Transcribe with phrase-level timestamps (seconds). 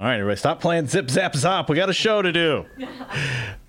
[0.00, 1.68] All right, everybody, stop playing zip zap zop.
[1.68, 2.66] We got a show to do.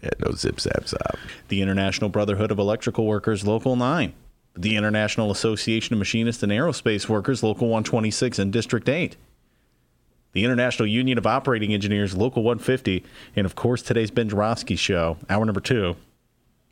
[0.04, 1.18] Yeah, no zip zap zop.
[1.48, 4.14] The International Brotherhood of Electrical Workers, Local 9.
[4.56, 9.16] The International Association of Machinists and Aerospace Workers, Local 126 and District 8.
[10.34, 13.04] The International Union of Operating Engineers, Local 150.
[13.36, 15.96] And of course, today's Ben Joravsky Show, hour number two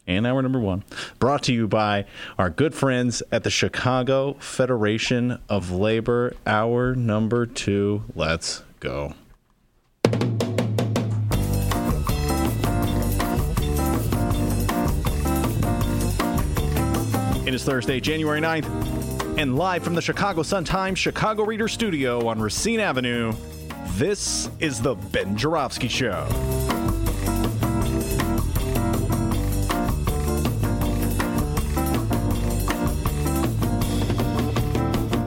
[0.05, 0.83] and hour number one,
[1.17, 2.05] brought to you by
[2.38, 8.03] our good friends at the Chicago Federation of Labor, hour number two.
[8.13, 9.16] Let's go.
[17.45, 22.39] It is Thursday, January 9th, and live from the Chicago Sun-Times Chicago Reader Studio on
[22.39, 23.33] Racine Avenue,
[23.95, 26.25] this is the Ben Joravsky Show.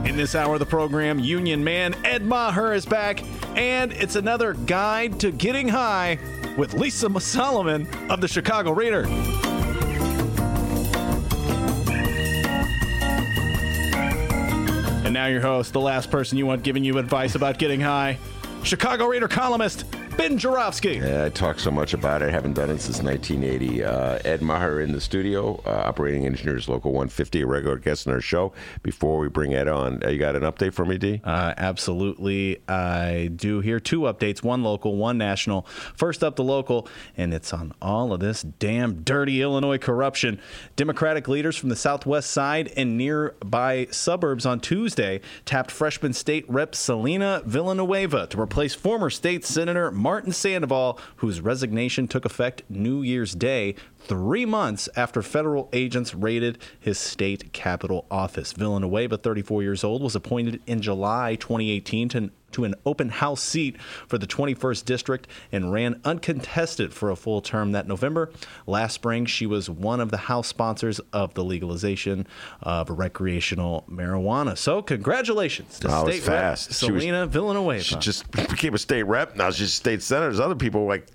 [0.05, 3.23] In this hour of the program, Union Man Ed Maher is back,
[3.57, 6.19] and it's another guide to getting high
[6.57, 9.05] with Lisa Solomon of the Chicago Reader.
[15.03, 18.19] And now your host, the last person you want giving you advice about getting high,
[18.63, 19.85] Chicago Reader columnist
[20.17, 20.95] Ben Joravsky.
[20.95, 22.29] Yeah, I talk so much about it.
[22.29, 23.83] I haven't done it since 1980.
[23.83, 28.13] Uh, Ed Maher in the studio, uh, operating engineers, local 150, a regular guest on
[28.13, 28.51] our show.
[28.81, 31.21] Before we bring Ed on, uh, you got an update for me, D?
[31.23, 32.59] Uh, absolutely.
[32.67, 35.67] I do here two updates one local, one national.
[35.95, 40.41] First up, the local, and it's on all of this damn dirty Illinois corruption.
[40.75, 46.73] Democratic leaders from the southwest side and nearby suburbs on Tuesday tapped freshman state rep
[46.73, 53.35] Celina Villanueva to replace former state senator Martin Sandoval, whose resignation took effect New Year's
[53.35, 58.53] Day, three months after federal agents raided his state capitol office.
[58.53, 63.79] Villanueva, 34 years old, was appointed in July 2018 to to an open house seat
[64.07, 68.31] for the 21st district and ran uncontested for a full term that November.
[68.65, 72.25] Last spring, she was one of the House sponsors of the legalization
[72.63, 74.57] of recreational marijuana.
[74.57, 76.69] So, congratulations to Wow, state fast.
[76.69, 77.83] rep Celina Villanueva.
[77.83, 79.35] She just became a state rep.
[79.35, 80.29] Now she's state senator.
[80.29, 81.05] There's other people like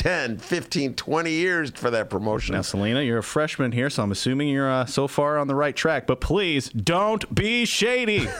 [0.00, 2.54] 10, 15, 20 years for that promotion.
[2.54, 5.54] Now, Celina, you're a freshman here, so I'm assuming you're uh, so far on the
[5.54, 6.06] right track.
[6.06, 8.26] But please don't be shady.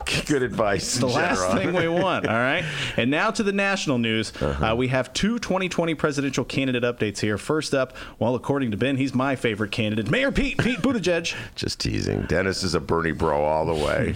[0.00, 0.98] Okay, good advice.
[0.98, 1.56] the last General.
[1.56, 2.28] thing we want.
[2.28, 2.64] All right.
[2.96, 4.32] And now to the national news.
[4.40, 4.66] Uh-huh.
[4.72, 7.38] Uh, we have two 2020 presidential candidate updates here.
[7.38, 11.34] First up, well, according to Ben, he's my favorite candidate, Mayor Pete, Pete Buttigieg.
[11.54, 12.22] Just teasing.
[12.22, 14.14] Dennis is a Bernie bro all the way.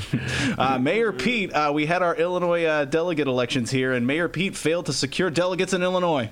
[0.59, 4.56] Uh, Mayor Pete, uh, we had our Illinois uh, delegate elections here, and Mayor Pete
[4.56, 6.30] failed to secure delegates in Illinois.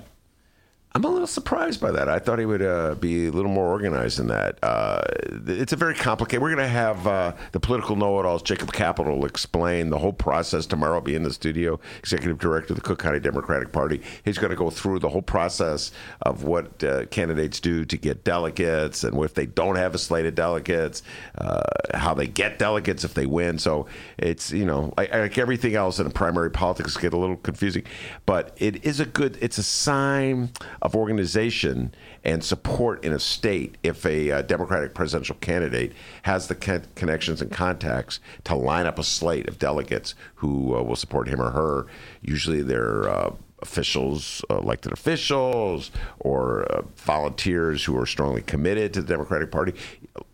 [0.93, 2.09] I'm a little surprised by that.
[2.09, 4.59] I thought he would uh, be a little more organized than that.
[4.61, 5.01] Uh,
[5.47, 6.41] it's a very complicated.
[6.41, 10.95] We're going to have uh, the political know-it-alls, Jacob Kaplan, explain the whole process tomorrow.
[10.95, 14.01] I'll be in the studio, executive director of the Cook County Democratic Party.
[14.25, 15.93] He's going to go through the whole process
[16.23, 20.25] of what uh, candidates do to get delegates, and if they don't have a slate
[20.25, 21.03] of delegates,
[21.37, 21.61] uh,
[21.93, 23.59] how they get delegates if they win.
[23.59, 23.85] So
[24.17, 27.83] it's you know like, like everything else in primary politics get a little confusing,
[28.25, 29.37] but it is a good.
[29.39, 31.93] It's a sign of organization
[32.23, 35.93] and support in a state if a uh, Democratic presidential candidate
[36.23, 40.81] has the con- connections and contacts to line up a slate of delegates who uh,
[40.81, 41.87] will support him or her.
[42.21, 49.01] Usually they're uh, officials, uh, elected officials, or uh, volunteers who are strongly committed to
[49.01, 49.73] the Democratic Party.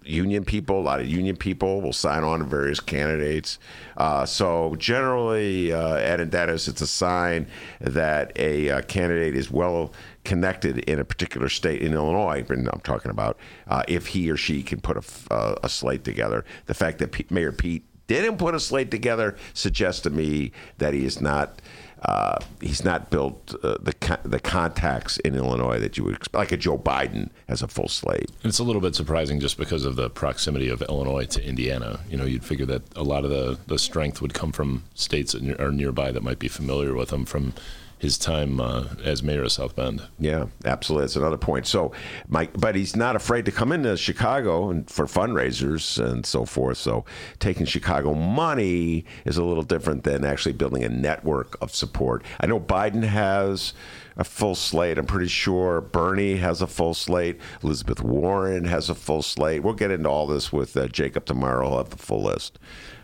[0.03, 3.59] Union people, a lot of union people will sign on to various candidates.
[3.97, 7.47] Uh, so generally, uh, Dennis, it's a sign
[7.81, 9.91] that a uh, candidate is well
[10.27, 12.45] connected in a particular state in Illinois.
[12.50, 16.03] And I'm talking about uh, if he or she can put a, uh, a slate
[16.03, 16.44] together.
[16.65, 20.94] The fact that P- Mayor Pete didn't put a slate together suggests to me that
[20.94, 21.62] he is not.
[22.00, 26.51] Uh, he's not built uh, the the contacts in Illinois that you would expect, like
[26.51, 28.29] a Joe Biden has a full slate.
[28.44, 32.01] It's a little bit surprising just because of the proximity of Illinois to Indiana.
[32.07, 35.31] You know, you'd figure that a lot of the, the strength would come from states
[35.31, 37.53] that are nearby that might be familiar with him from
[37.99, 40.03] his time uh, as mayor of South Bend.
[40.19, 41.05] Yeah, absolutely.
[41.05, 41.65] That's another point.
[41.65, 41.91] So,
[42.27, 46.77] Mike, but he's not afraid to come into Chicago and for fundraisers and so forth.
[46.77, 47.05] So,
[47.39, 52.23] taking Chicago money is a little different than actually building a network of support.
[52.39, 53.73] I know Biden has
[54.17, 54.97] a full slate.
[54.97, 57.39] I'm pretty sure Bernie has a full slate.
[57.63, 59.63] Elizabeth Warren has a full slate.
[59.63, 61.69] We'll get into all this with uh, Jacob tomorrow.
[61.69, 62.59] He'll have the full list.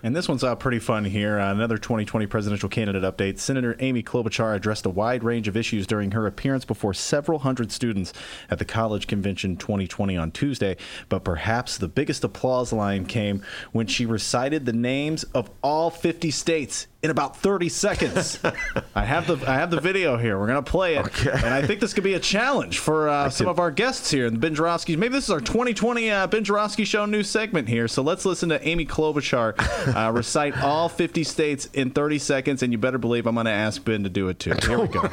[0.05, 1.39] And this one's uh, pretty fun here.
[1.39, 3.39] Uh, another 2020 presidential candidate update.
[3.39, 7.71] Senator Amy Klobuchar addressed a wide range of issues during her appearance before several hundred
[7.71, 8.11] students
[8.49, 10.75] at the College Convention 2020 on Tuesday.
[11.07, 16.31] But perhaps the biggest applause line came when she recited the names of all 50
[16.31, 18.39] states in about 30 seconds.
[18.95, 20.39] I have the I have the video here.
[20.39, 21.31] We're gonna play it, Okay.
[21.31, 24.25] and I think this could be a challenge for uh, some of our guests here
[24.25, 24.95] in the Ben Joravsky.
[24.95, 27.89] Maybe this is our 2020 uh, Ben Joravsky Show new segment here.
[27.89, 29.53] So let's listen to Amy Klobuchar
[29.93, 33.83] uh, recite all 50 states in 30 seconds, and you better believe I'm gonna ask
[33.83, 34.53] Ben to do it too.
[34.65, 35.01] Here we go.
[35.03, 35.09] in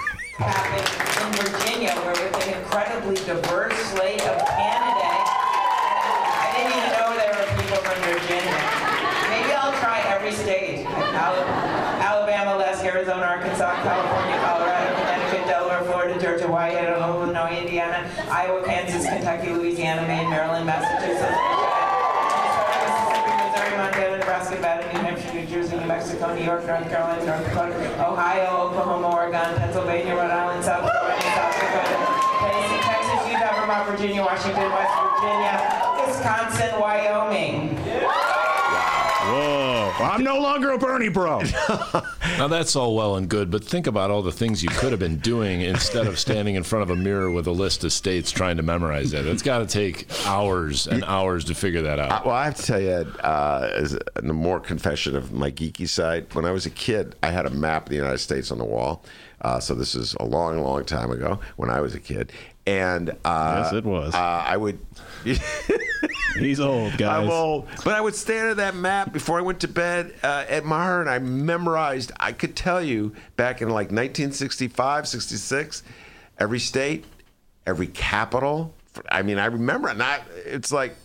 [1.34, 5.30] Virginia, where with an incredibly diverse slate of candidates.
[6.38, 8.62] I didn't even know there were people from Virginia.
[9.26, 10.86] Maybe I'll try every state.
[10.86, 18.08] Al- Alabama, Les, Arizona, Arkansas, California, Colorado, Connecticut, Delaware, Florida, Georgia, Hawaii, Idaho, Illinois, Indiana,
[18.40, 21.20] Iowa, Kansas, Kentucky, Louisiana, Maine, Maryland, Massachusetts,
[22.80, 27.22] Mississippi, Missouri, Montana, Nebraska, Nevada, New Hampshire, New Jersey, New Mexico, New York, North Carolina,
[27.26, 32.00] North Dakota, Ohio, Oklahoma, Oregon, Pennsylvania, Rhode Island, South Carolina, South Dakota,
[32.40, 35.52] Tennessee, Texas, Utah, Vermont, Virginia, Washington, West Virginia,
[36.00, 37.79] Wisconsin, Wyoming.
[40.00, 40.06] Whoa!
[40.06, 41.42] I'm no longer a Bernie bro.
[42.38, 45.00] Now that's all well and good, but think about all the things you could have
[45.00, 48.30] been doing instead of standing in front of a mirror with a list of states
[48.30, 49.26] trying to memorize it.
[49.26, 52.10] It's got to take hours and hours to figure that out.
[52.12, 52.90] Uh, well, I have to tell you,
[53.22, 57.30] uh, as a more confession of my geeky side, when I was a kid, I
[57.30, 59.04] had a map of the United States on the wall.
[59.42, 62.32] Uh, so this is a long, long time ago when I was a kid.
[62.66, 64.14] And uh, Yes, it was.
[64.14, 64.78] Uh, I would.
[66.46, 67.24] He's old, guys.
[67.24, 70.44] I'm old, but I would stare at that map before I went to bed uh,
[70.48, 72.12] Ed Maher, and I memorized.
[72.18, 75.82] I could tell you back in like 1965, 66,
[76.38, 77.04] every state,
[77.66, 78.74] every capital.
[79.10, 79.96] I mean, I remember it.
[79.96, 80.22] Not.
[80.44, 80.96] It's like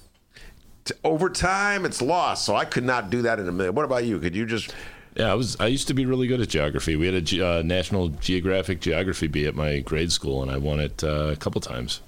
[0.85, 2.45] t- over time, it's lost.
[2.45, 3.73] So I could not do that in a minute.
[3.73, 4.19] What about you?
[4.19, 4.73] Could you just?
[5.15, 5.55] Yeah, I was.
[5.59, 6.95] I used to be really good at geography.
[6.95, 10.57] We had a ge- uh, National Geographic Geography bee at my grade school, and I
[10.57, 12.01] won it uh, a couple times.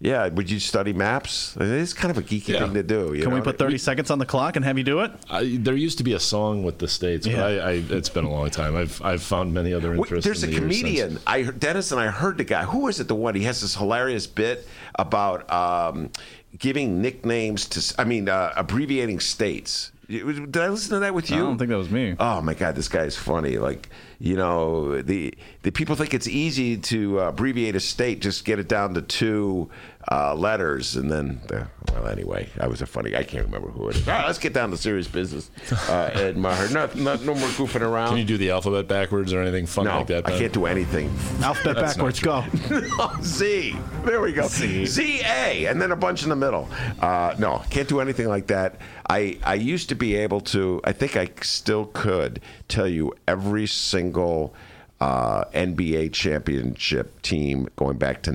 [0.00, 0.28] Yeah.
[0.28, 1.56] Would you study maps?
[1.60, 2.60] It's kind of a geeky Yeah.
[2.60, 3.14] thing to do.
[3.14, 5.10] You Can we put 30 seconds on the clock and have you do it?
[5.28, 7.44] I, there used to be a song with the states, but Yeah.
[7.44, 8.76] I, I, it's been a long time.
[8.76, 10.24] I've I've found many other Wait, interests.
[10.24, 11.18] there's a the comedian.
[11.26, 12.64] I Dennis and I heard the guy.
[12.64, 13.08] Who is it?
[13.08, 16.10] The one he has this hilarious bit about um,
[16.58, 18.00] giving nicknames to.
[18.00, 19.90] I mean, uh, abbreviating states.
[20.08, 21.36] Did I listen to that with you?
[21.36, 22.14] I don't think that was me.
[22.18, 23.58] Oh my God, this guy is funny.
[23.58, 25.32] Like, you know, the
[25.62, 29.02] the people think it's easy to uh, abbreviate a state, just get it down to
[29.02, 29.70] two
[30.10, 33.14] uh, letters, and then, uh, well, anyway, I was a funny.
[33.14, 34.08] I can't remember who it is.
[34.08, 35.50] All right, let's get down to serious business.
[35.70, 38.10] Uh, Ed Maher, no, no, no more goofing around.
[38.10, 40.26] Can you do the alphabet backwards or anything fun no, like that?
[40.26, 41.08] I can't do anything.
[41.42, 43.10] Alphabet That's backwards, not go.
[43.22, 43.76] Z.
[44.04, 44.48] There we go.
[44.48, 44.86] Z.
[44.86, 46.68] Z A, and then a bunch in the middle.
[47.00, 48.76] Uh, no, can't do anything like that.
[49.10, 50.80] I I used to be able to.
[50.84, 54.54] I think I still could tell you every single
[55.00, 58.32] uh, NBA championship team going back to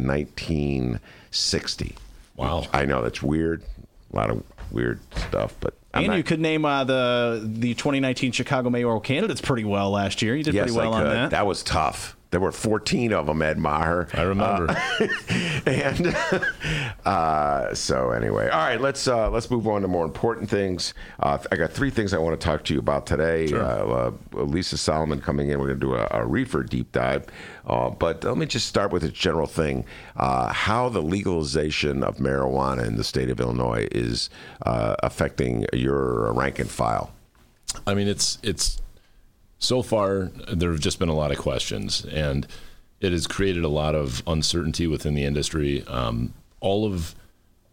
[1.33, 1.95] 1960.
[2.35, 2.65] Wow.
[2.71, 3.63] I know that's weird.
[4.11, 7.73] A lot of weird stuff, but I'm and not- you could name uh, the the
[7.73, 10.35] 2019 Chicago mayoral candidates pretty well last year.
[10.35, 11.29] You did Yes, pretty well I on that.
[11.31, 12.15] That was tough.
[12.33, 14.07] There were 14 of them, Ed Maher.
[14.11, 14.75] I remember.
[15.67, 16.07] and
[17.05, 20.95] uh, so anyway, all right, let's uh, let's move on to more important things.
[21.19, 23.53] Uh, I got three things I want to talk to you about today.
[23.53, 25.59] Uh, uh, Lisa Solomon coming in.
[25.59, 27.27] We're going to do a, a reefer deep dive.
[27.67, 29.85] Uh, but let me just start with a general thing:
[30.17, 34.31] uh, how the legalization of marijuana in the state of Illinois is
[34.65, 37.13] uh, affecting your rank and file.
[37.85, 38.81] I mean, it's it's
[39.63, 42.45] so far there have just been a lot of questions, and
[42.99, 45.83] it has created a lot of uncertainty within the industry.
[45.87, 47.15] Um, all of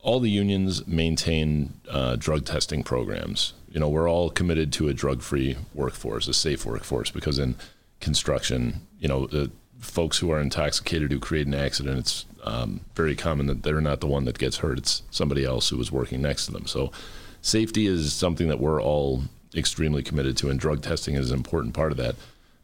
[0.00, 3.54] all the unions maintain uh, drug testing programs.
[3.68, 7.56] You know, we're all committed to a drug-free workforce, a safe workforce, because in
[8.00, 13.14] construction, you know, the folks who are intoxicated who create an accident, it's um, very
[13.14, 16.22] common that they're not the one that gets hurt; it's somebody else who was working
[16.22, 16.66] next to them.
[16.66, 16.92] So,
[17.42, 21.74] safety is something that we're all extremely committed to, and drug testing is an important
[21.74, 22.16] part of that.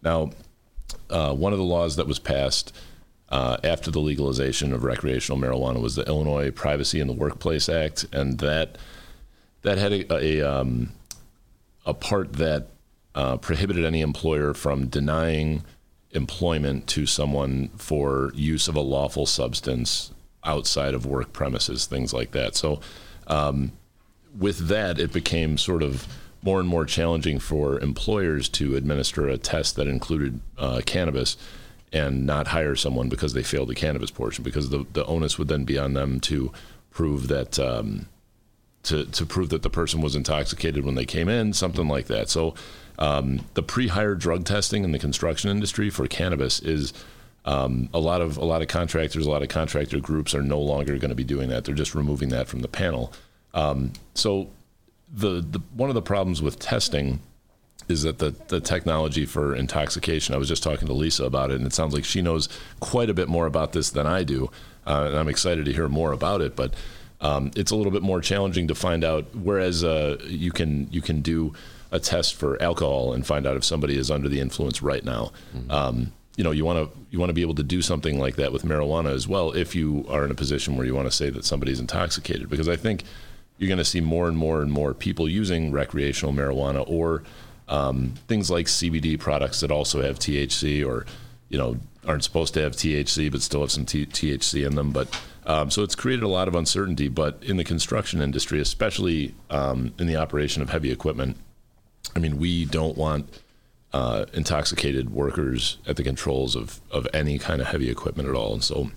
[0.02, 0.30] Now,
[1.10, 2.72] uh, one of the laws that was passed
[3.28, 8.06] uh, after the legalization of recreational marijuana was the Illinois Privacy in the Workplace Act,
[8.12, 8.78] and that
[9.62, 10.92] that had a a, um,
[11.84, 12.68] a part that
[13.14, 15.64] uh, prohibited any employer from denying
[16.12, 20.12] employment to someone for use of a lawful substance
[20.44, 22.54] outside of work premises, things like that.
[22.54, 22.80] So,
[23.26, 23.72] um,
[24.38, 26.06] with that, it became sort of
[26.46, 31.36] more and more challenging for employers to administer a test that included uh, cannabis
[31.92, 35.48] and not hire someone because they failed the cannabis portion, because the, the onus would
[35.48, 36.52] then be on them to
[36.92, 38.06] prove that um,
[38.84, 42.28] to, to prove that the person was intoxicated when they came in, something like that.
[42.28, 42.54] So
[43.00, 46.92] um, the pre-hire drug testing in the construction industry for cannabis is
[47.44, 50.60] um, a lot of a lot of contractors, a lot of contractor groups are no
[50.60, 51.64] longer going to be doing that.
[51.64, 53.12] They're just removing that from the panel.
[53.52, 54.50] Um, so
[55.12, 57.20] the, the one of the problems with testing
[57.88, 60.34] is that the, the technology for intoxication.
[60.34, 62.48] I was just talking to Lisa about it, and it sounds like she knows
[62.80, 64.50] quite a bit more about this than I do,
[64.86, 66.56] uh, and I'm excited to hear more about it.
[66.56, 66.75] But
[67.20, 69.34] um, it's a little bit more challenging to find out.
[69.34, 71.54] Whereas uh, you can you can do
[71.92, 75.30] a test for alcohol and find out if somebody is under the influence right now.
[75.56, 75.70] Mm-hmm.
[75.70, 78.36] Um, you know, you want to you want to be able to do something like
[78.36, 81.16] that with marijuana as well if you are in a position where you want to
[81.16, 82.50] say that somebody's intoxicated.
[82.50, 83.04] Because I think
[83.58, 87.22] you're going to see more and more and more people using recreational marijuana or
[87.68, 91.06] um, things like CBD products that also have THC or
[91.48, 94.92] you know aren't supposed to have THC but still have some T- THC in them.
[94.92, 95.08] But
[95.46, 97.08] um, so it's created a lot of uncertainty.
[97.08, 101.36] But in the construction industry, especially um, in the operation of heavy equipment,
[102.14, 103.40] I mean, we don't want
[103.92, 108.52] uh, intoxicated workers at the controls of, of any kind of heavy equipment at all.
[108.52, 108.90] And so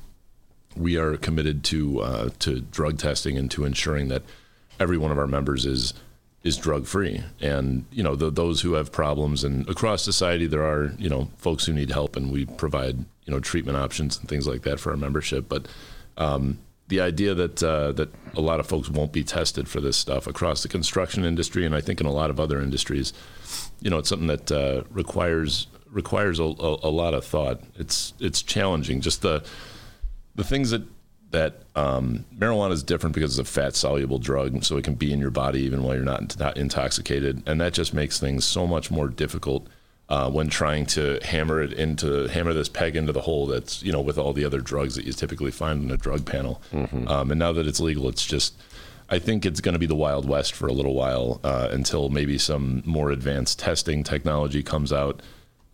[0.76, 4.24] we are committed to uh, to drug testing and to ensuring that
[4.80, 5.94] every one of our members is
[6.44, 7.22] is drug free.
[7.42, 11.30] And you know, the, those who have problems and across society there are you know
[11.38, 14.80] folks who need help, and we provide you know treatment options and things like that
[14.80, 15.50] for our membership.
[15.50, 15.68] But
[16.18, 19.98] um, the idea that uh, that a lot of folks won't be tested for this
[19.98, 23.14] stuff across the construction industry, and I think in a lot of other industries,
[23.82, 27.62] you know, it's something that uh, requires requires a, a, a, lot of thought.
[27.78, 29.02] It's it's challenging.
[29.02, 29.44] Just the
[30.36, 30.84] the things that
[31.32, 35.14] that um, marijuana is different because it's a fat soluble drug, so it can be
[35.14, 38.66] in your body even while you're not, not intoxicated, and that just makes things so
[38.66, 39.68] much more difficult
[40.10, 43.92] uh, when trying to hammer it into hammer this peg into the hole that's you
[43.92, 46.62] know with all the other drugs that you typically find in a drug panel.
[46.72, 47.08] Mm-hmm.
[47.08, 48.56] Um, and now that it's legal, it's just
[49.10, 52.10] I think it's going to be the wild west for a little while uh, until
[52.10, 55.22] maybe some more advanced testing technology comes out.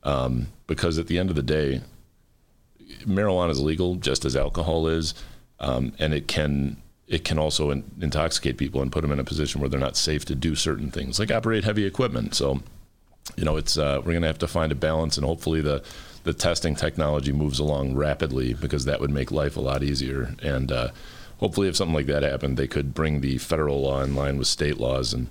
[0.04, 1.82] Um, because at the end of the day,
[3.06, 5.14] marijuana is legal just as alcohol is,
[5.60, 9.24] um, and it can it can also in- intoxicate people and put them in a
[9.24, 12.34] position where they're not safe to do certain things, like operate heavy equipment.
[12.34, 12.62] So
[13.36, 15.84] you know, it's uh, we're going to have to find a balance, and hopefully the
[16.24, 20.36] the testing technology moves along rapidly because that would make life a lot easier.
[20.42, 20.90] And uh,
[21.40, 24.48] hopefully, if something like that happened, they could bring the federal law in line with
[24.48, 25.28] state laws, and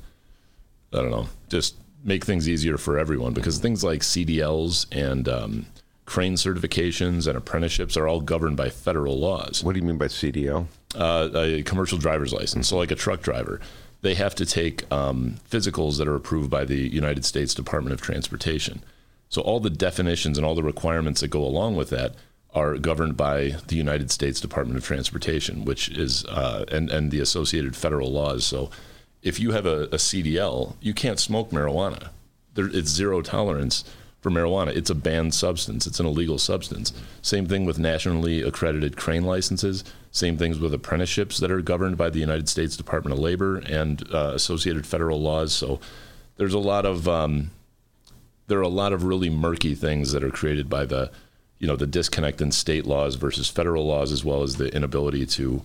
[0.92, 3.32] I don't know, just make things easier for everyone.
[3.32, 5.66] Because things like CDLs and um,
[6.06, 9.64] crane certifications and apprenticeships are all governed by federal laws.
[9.64, 10.66] What do you mean by CDL?
[10.94, 13.60] Uh, a commercial driver's license, so like a truck driver
[14.04, 18.02] they have to take um, physicals that are approved by the United States Department of
[18.02, 18.84] Transportation.
[19.30, 22.14] So all the definitions and all the requirements that go along with that
[22.52, 27.18] are governed by the United States Department of Transportation, which is uh, and and the
[27.18, 28.44] associated federal laws.
[28.44, 28.70] So
[29.22, 32.10] if you have a, a CDL, you can't smoke marijuana.
[32.52, 33.84] There, it's zero tolerance
[34.24, 34.74] for marijuana.
[34.74, 35.86] It's a banned substance.
[35.86, 36.94] It's an illegal substance.
[37.20, 39.84] Same thing with nationally accredited crane licenses.
[40.12, 44.02] Same things with apprenticeships that are governed by the United States Department of Labor and
[44.14, 45.52] uh, associated federal laws.
[45.52, 45.78] So
[46.38, 47.50] there's a lot of um,
[48.46, 51.10] there are a lot of really murky things that are created by the
[51.58, 55.26] you know the disconnect in state laws versus federal laws, as well as the inability
[55.26, 55.64] to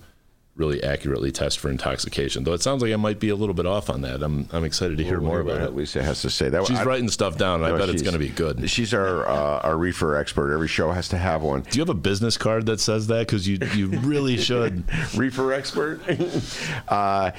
[0.60, 2.44] really accurately test for intoxication.
[2.44, 4.22] Though it sounds like I might be a little bit off on that.
[4.22, 5.75] I'm I'm excited to hear we'll more about it.
[5.75, 6.68] Lisa has to say that.
[6.68, 8.70] She's I, writing stuff down, no, I bet it's going to be good.
[8.70, 10.54] She's our uh, our reefer expert.
[10.54, 11.62] Every show has to have one.
[11.62, 13.28] Do you have a business card that says that?
[13.28, 14.84] Because you you really should.
[15.16, 16.01] reefer expert.
[16.89, 17.32] uh,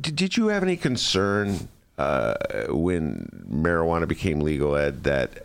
[0.00, 1.68] did you have any concern
[1.98, 2.34] uh,
[2.68, 5.44] when marijuana became legal, Ed, that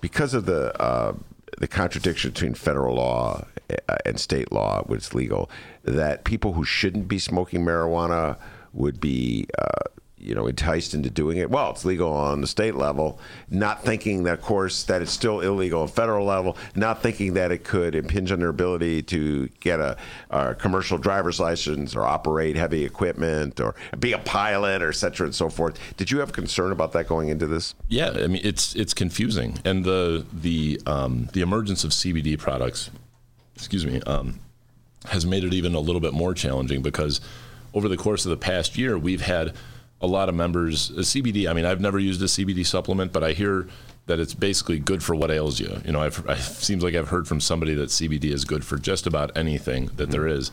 [0.00, 1.14] because of the uh,
[1.58, 3.44] the contradiction between federal law
[4.04, 5.50] and state law, is legal,
[5.84, 8.36] that people who shouldn't be smoking marijuana
[8.72, 9.88] would be uh,
[10.20, 11.50] you know enticed into doing it.
[11.50, 13.18] Well, it's legal on the state level,
[13.50, 17.52] not thinking that, of course, that it's still illegal on federal level, not thinking that
[17.52, 19.96] it could impinge on their ability to get a,
[20.30, 25.26] a commercial driver's license or operate heavy equipment or be a pilot or et cetera
[25.26, 25.78] and so forth.
[25.96, 27.74] Did you have concern about that going into this?
[27.88, 32.90] Yeah, I mean it's it's confusing, and the the um, the emergence of CBD products,
[33.58, 34.38] excuse me, um,
[35.06, 37.20] has made it even a little bit more challenging because
[37.74, 39.54] over the course of the past year we've had
[40.00, 41.50] a lot of members a CBD.
[41.50, 43.66] I mean, I've never used a CBD supplement, but I hear
[44.06, 45.80] that it's basically good for what ails you.
[45.84, 48.78] You know, I've, it seems like I've heard from somebody that CBD is good for
[48.78, 50.50] just about anything that there is.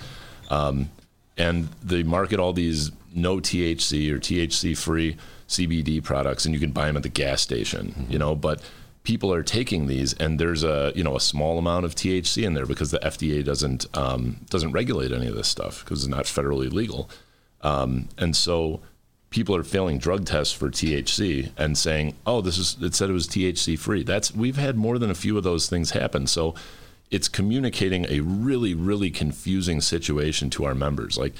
[0.49, 0.89] Um,
[1.37, 5.15] and they market all these no THC or THC free
[5.47, 8.11] CBD products, and you can buy them at the gas station, mm-hmm.
[8.11, 8.61] you know, but
[9.05, 12.55] people are taking these and there's a you know a small amount of THC in
[12.55, 16.25] there because the FDA doesn't um, doesn't regulate any of this stuff because it's not
[16.25, 17.09] federally legal,
[17.61, 18.81] um, and so
[19.29, 23.13] people are failing drug tests for THC and saying, "Oh, this is it said it
[23.13, 26.27] was THC free." That's we've had more than a few of those things happen.
[26.27, 26.55] So
[27.11, 31.17] it's communicating a really really confusing situation to our members.
[31.17, 31.33] Like,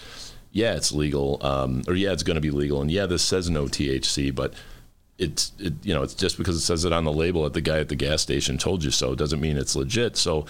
[0.51, 3.49] yeah, it's legal, um, or yeah, it's going to be legal, and yeah, this says
[3.49, 4.53] no THC, but
[5.17, 7.61] it's it, you know it's just because it says it on the label that the
[7.61, 10.17] guy at the gas station told you so doesn't mean it's legit.
[10.17, 10.45] So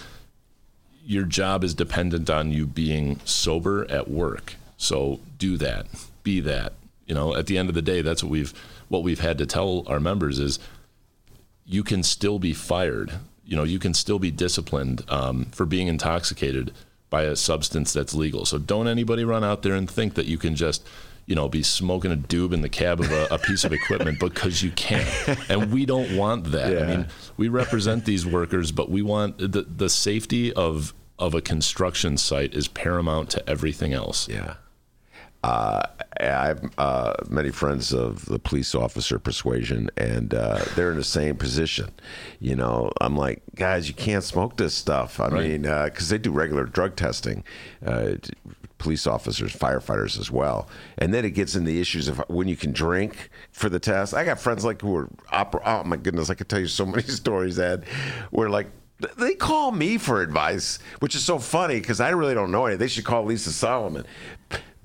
[1.04, 4.54] your job is dependent on you being sober at work.
[4.76, 5.86] So do that,
[6.24, 6.72] be that.
[7.06, 8.52] You know, at the end of the day, that's what we've
[8.88, 10.58] what we've had to tell our members is
[11.64, 13.12] you can still be fired.
[13.44, 16.72] You know, you can still be disciplined um, for being intoxicated
[17.08, 18.44] by a substance that's legal.
[18.44, 20.86] So don't anybody run out there and think that you can just
[21.26, 24.20] you know, be smoking a doob in the cab of a, a piece of equipment
[24.20, 25.06] because you can't,
[25.48, 26.72] And we don't want that.
[26.72, 26.80] Yeah.
[26.80, 27.06] I mean,
[27.36, 32.52] we represent these workers, but we want the, the safety of of a construction site
[32.54, 34.28] is paramount to everything else.
[34.28, 34.56] Yeah.
[35.42, 35.82] Uh,
[36.20, 41.04] I have uh, many friends of the police officer persuasion, and uh, they're in the
[41.04, 41.90] same position.
[42.40, 45.20] You know, I'm like, guys, you can't smoke this stuff.
[45.20, 45.48] I right.
[45.48, 47.44] mean, because uh, they do regular drug testing,
[47.84, 48.14] uh,
[48.78, 50.68] police officers, firefighters as well.
[50.98, 54.14] And then it gets into the issues of when you can drink for the test.
[54.14, 55.62] I got friends like who are opera.
[55.64, 57.84] Oh my goodness, I could tell you so many stories that
[58.30, 58.68] where like
[59.18, 62.80] they call me for advice, which is so funny because I really don't know anything.
[62.80, 64.06] They should call Lisa Solomon.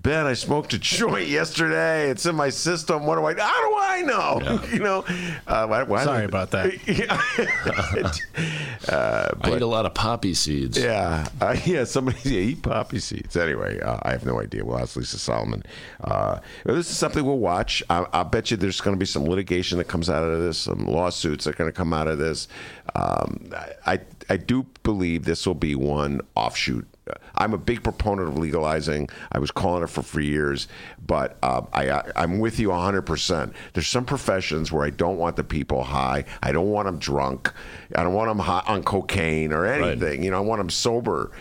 [0.01, 2.09] Ben, I smoked a joint yesterday.
[2.09, 3.05] It's in my system.
[3.05, 3.35] What do I?
[3.35, 4.39] How do I know?
[4.41, 4.65] Yeah.
[4.73, 5.05] you know.
[5.45, 6.73] Uh, why, why Sorry about that.
[8.89, 10.79] uh, but, I eat a lot of poppy seeds.
[10.79, 11.83] Yeah, uh, yeah.
[11.83, 13.37] Somebody yeah, eat poppy seeds.
[13.37, 14.65] Anyway, uh, I have no idea.
[14.65, 15.61] We'll ask Lisa Solomon.
[16.03, 17.83] Uh, this is something we'll watch.
[17.89, 20.57] I, I bet you there's going to be some litigation that comes out of this.
[20.57, 22.47] Some lawsuits that are going to come out of this.
[22.95, 23.51] Um,
[23.85, 26.87] I I do believe this will be one offshoot
[27.35, 29.09] I'm a big proponent of legalizing.
[29.31, 30.67] I was calling it for for years,
[31.05, 33.01] but uh, I, I am with you 100.
[33.01, 36.25] percent There's some professions where I don't want the people high.
[36.43, 37.51] I don't want them drunk.
[37.95, 40.19] I don't want them high on cocaine or anything.
[40.19, 40.23] Right.
[40.23, 41.31] You know, I want them sober.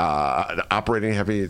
[0.00, 1.46] Uh, operating heavy,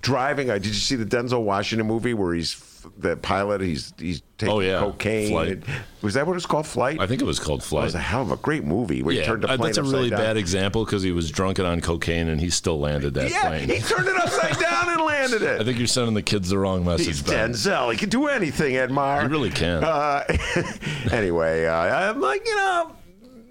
[0.00, 0.50] driving.
[0.50, 2.54] I did you see the Denzel Washington movie where he's
[2.96, 3.60] the pilot.
[3.60, 4.78] He's he's taking oh, yeah.
[4.78, 5.62] cocaine.
[6.00, 6.66] was that what it was called?
[6.66, 7.00] Flight.
[7.00, 7.82] I think it was called Flight.
[7.82, 9.60] It was a hell of a great movie where yeah, he turned the plane.
[9.60, 10.20] That's a really down.
[10.20, 13.48] bad example because he was drunk and on cocaine and he still landed that yeah,
[13.48, 13.68] plane.
[13.68, 15.60] he turned it upside down and landed it.
[15.60, 17.08] I think you're sending the kids the wrong message.
[17.08, 17.92] He's Denzel.
[17.92, 19.20] He can do anything, Ed Edmar.
[19.20, 19.84] He really can.
[19.84, 20.24] Uh,
[21.12, 22.96] anyway, uh, I'm like you know.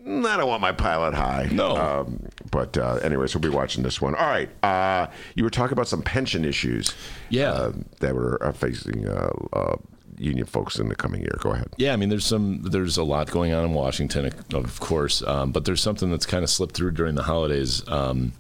[0.04, 1.48] I don't want my pilot high.
[1.52, 1.78] No.
[1.78, 4.14] Um, but uh, anyways, we'll be watching this one.
[4.16, 4.50] All right.
[4.64, 6.94] Uh, you were talking about some pension issues.
[7.30, 7.52] Yeah.
[7.52, 9.78] Uh, that were uh, facing uh, uh,
[10.18, 11.38] union folks in the coming year.
[11.40, 11.70] Go ahead.
[11.78, 15.52] Yeah, I mean, there's some, there's a lot going on in Washington, of course, um,
[15.52, 17.88] but there's something that's kind of slipped through during the holidays.
[17.88, 18.34] Um,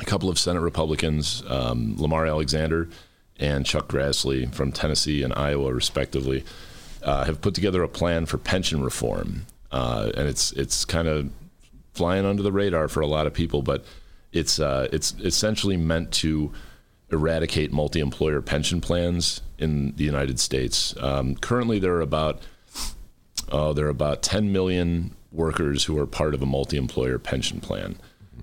[0.00, 2.88] a couple of Senate Republicans, um, Lamar Alexander
[3.38, 6.44] and Chuck Grassley from Tennessee and Iowa, respectively,
[7.02, 11.30] uh, have put together a plan for pension reform, uh, and it's it's kind of
[11.96, 13.84] flying under the radar for a lot of people, but
[14.32, 16.52] it's uh, it's essentially meant to
[17.10, 20.94] eradicate multi-employer pension plans in the United States.
[21.00, 22.42] Um, currently, there are about
[23.50, 27.96] uh, there are about 10 million workers who are part of a multi-employer pension plan,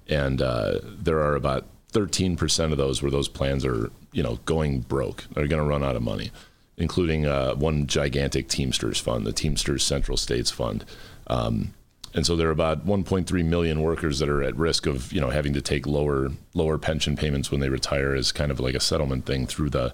[0.07, 4.81] and uh, there are about 13% of those where those plans are you know going
[4.81, 5.25] broke.
[5.33, 6.31] They're going to run out of money,
[6.77, 10.85] including uh, one gigantic Teamsters fund, the Teamsters Central States Fund.
[11.27, 11.73] Um,
[12.13, 15.29] and so there are about 1.3 million workers that are at risk of you know
[15.29, 18.79] having to take lower lower pension payments when they retire as kind of like a
[18.79, 19.93] settlement thing through the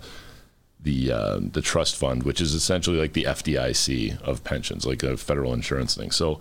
[0.79, 5.17] the uh, the trust fund, which is essentially like the FDIC of pensions, like a
[5.17, 6.11] federal insurance thing.
[6.11, 6.39] So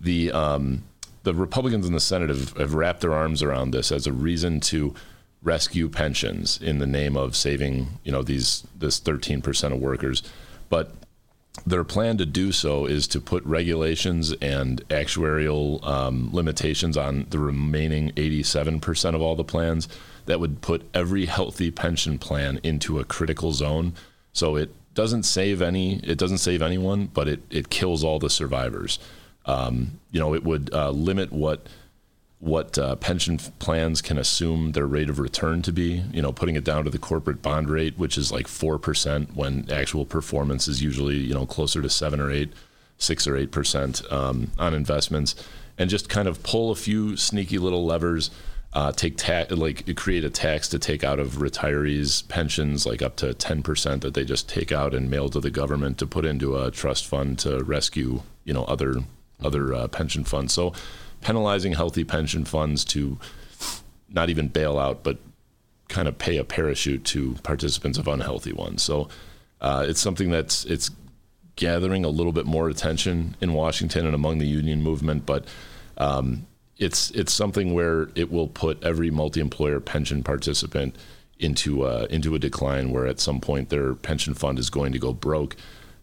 [0.00, 0.84] the um,
[1.24, 4.60] the Republicans in the Senate have, have wrapped their arms around this as a reason
[4.60, 4.94] to
[5.42, 10.22] rescue pensions in the name of saving you know these this 13 percent of workers,
[10.68, 10.94] but
[11.66, 17.38] their plan to do so is to put regulations and actuarial um, limitations on the
[17.38, 19.88] remaining 87% of all the plans
[20.26, 23.94] that would put every healthy pension plan into a critical zone.
[24.32, 28.30] So it doesn't save any, it doesn't save anyone, but it, it kills all the
[28.30, 28.98] survivors.
[29.46, 31.66] Um, you know, it would uh, limit what
[32.40, 36.02] what uh, pension plans can assume their rate of return to be.
[36.12, 39.36] You know, putting it down to the corporate bond rate, which is like four percent,
[39.36, 42.52] when actual performance is usually you know closer to seven or eight,
[42.98, 45.34] six or eight percent um, on investments,
[45.78, 48.30] and just kind of pull a few sneaky little levers.
[48.72, 53.16] uh, take tax like create a tax to take out of retirees pensions like up
[53.16, 56.56] to 10% that they just take out and mail to the government to put into
[56.56, 58.94] a trust fund to rescue you know other
[59.42, 60.72] other uh, pension funds so
[61.20, 63.18] penalizing healthy pension funds to
[64.08, 65.18] not even bail out but
[65.88, 69.08] kind of pay a parachute to participants of unhealthy ones so
[69.60, 70.90] uh, it's something that's it's
[71.56, 75.44] gathering a little bit more attention in Washington and among the union movement but
[75.98, 76.46] um,
[76.80, 80.96] it's it's something where it will put every multi-employer pension participant
[81.38, 84.98] into uh, into a decline where at some point their pension fund is going to
[84.98, 85.56] go broke.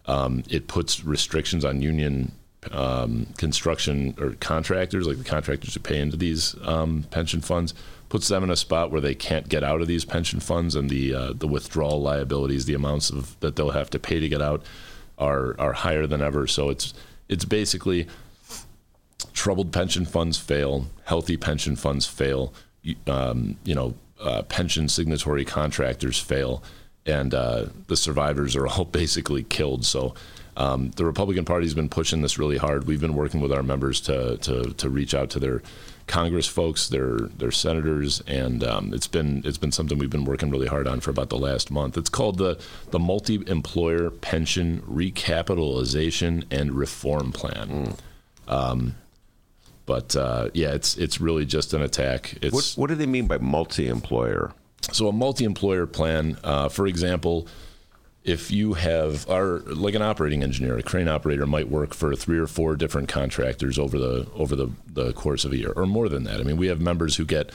[0.06, 2.32] Um, it puts restrictions on union
[2.72, 7.74] um, construction or contractors, like the contractors who pay into these um, pension funds,
[8.10, 10.90] puts them in a spot where they can't get out of these pension funds, and
[10.90, 14.42] the uh, the withdrawal liabilities, the amounts of that they'll have to pay to get
[14.42, 14.64] out,
[15.18, 16.48] are are higher than ever.
[16.48, 16.94] So it's
[17.30, 18.08] it's basically
[19.34, 22.54] troubled pension funds fail, healthy pension funds fail,
[23.08, 26.64] um, you know, uh, pension signatory contractors fail,
[27.06, 29.86] and uh, the survivors are all basically killed.
[29.86, 30.14] So
[30.58, 32.88] um, the Republican Party has been pushing this really hard.
[32.88, 35.62] We've been working with our members to to, to reach out to their
[36.08, 40.50] Congress folks, their their senators, and um, it's been it's been something we've been working
[40.50, 41.98] really hard on for about the last month.
[41.98, 47.68] It's called the the Multi-Employer Pension Recapitalization and Reform Plan.
[48.48, 48.52] Mm.
[48.52, 48.96] Um,
[49.86, 52.38] but uh, yeah, it's it's really just an attack.
[52.42, 54.54] It's, what, what do they mean by multi-employer?
[54.92, 57.48] So a multi-employer plan, uh, for example,
[58.28, 62.38] if you have our like an operating engineer, a crane operator might work for three
[62.38, 66.10] or four different contractors over the over the, the course of a year, or more
[66.10, 66.42] than that.
[66.42, 67.52] I mean, we have members who get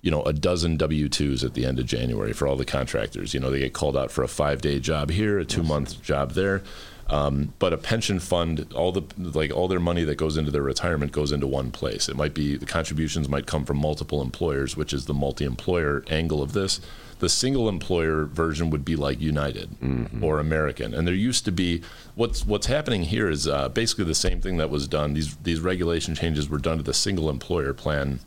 [0.00, 3.34] you know a dozen W twos at the end of January for all the contractors.
[3.34, 6.00] You know, they get called out for a five day job here, a two month
[6.02, 6.62] job there.
[7.08, 10.62] Um, but a pension fund, all the like all their money that goes into their
[10.62, 12.08] retirement goes into one place.
[12.08, 16.40] It might be the contributions might come from multiple employers, which is the multi-employer angle
[16.40, 16.80] of this.
[17.22, 20.24] The single employer version would be like United mm-hmm.
[20.24, 21.82] or American, and there used to be
[22.16, 25.14] what's what's happening here is uh, basically the same thing that was done.
[25.14, 28.18] These these regulation changes were done to the single employer plan,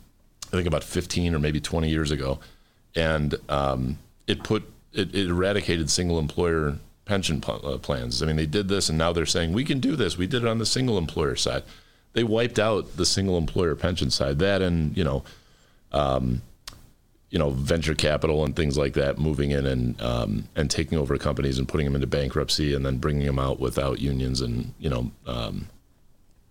[0.46, 2.38] I think about 15 or maybe 20 years ago,
[2.94, 4.62] and um, it put
[4.94, 8.22] it, it eradicated single employer pension uh, plans.
[8.22, 10.16] I mean, they did this, and now they're saying we can do this.
[10.16, 11.64] We did it on the single employer side.
[12.14, 14.38] They wiped out the single employer pension side.
[14.38, 15.22] That and you know,
[15.92, 16.40] um,
[17.30, 21.16] you know, venture capital and things like that, moving in and um, and taking over
[21.18, 24.88] companies and putting them into bankruptcy, and then bringing them out without unions and you
[24.88, 25.68] know, um,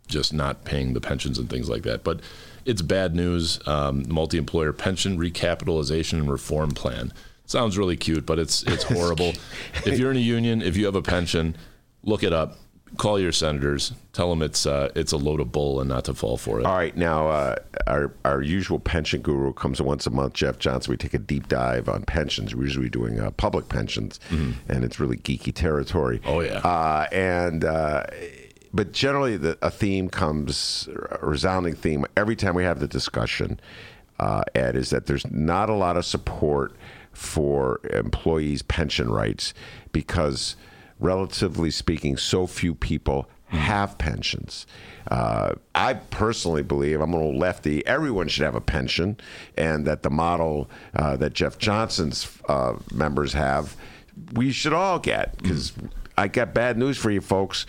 [0.08, 2.04] just not paying the pensions and things like that.
[2.04, 2.20] But
[2.66, 3.60] it's bad news.
[3.68, 7.14] Um, multi-employer pension recapitalization and reform plan
[7.46, 9.34] sounds really cute, but it's it's horrible.
[9.86, 11.56] if you're in a union, if you have a pension,
[12.04, 12.58] look it up.
[12.98, 13.94] Call your senators.
[14.14, 16.66] Tell them it's uh, it's a load of bull and not to fall for it.
[16.66, 17.56] All right, now uh,
[17.88, 20.92] our our usual pension guru comes once a month, Jeff Johnson.
[20.92, 22.56] We take a deep dive on pensions.
[22.56, 24.72] We're usually doing uh, public pensions, mm-hmm.
[24.72, 26.22] and it's really geeky territory.
[26.26, 28.06] Oh yeah, uh, and uh,
[28.74, 33.60] but generally the, a theme comes a resounding theme every time we have the discussion.
[34.20, 36.74] Uh, Ed is that there's not a lot of support
[37.12, 39.54] for employees' pension rights
[39.92, 40.56] because,
[41.00, 44.66] relatively speaking, so few people have pensions.
[45.10, 47.86] Uh, I personally believe I'm a little lefty.
[47.86, 49.18] Everyone should have a pension,
[49.58, 53.76] and that the model uh, that Jeff Johnson's uh, members have,
[54.34, 55.38] we should all get.
[55.38, 55.90] Because mm.
[56.18, 57.66] I got bad news for you, folks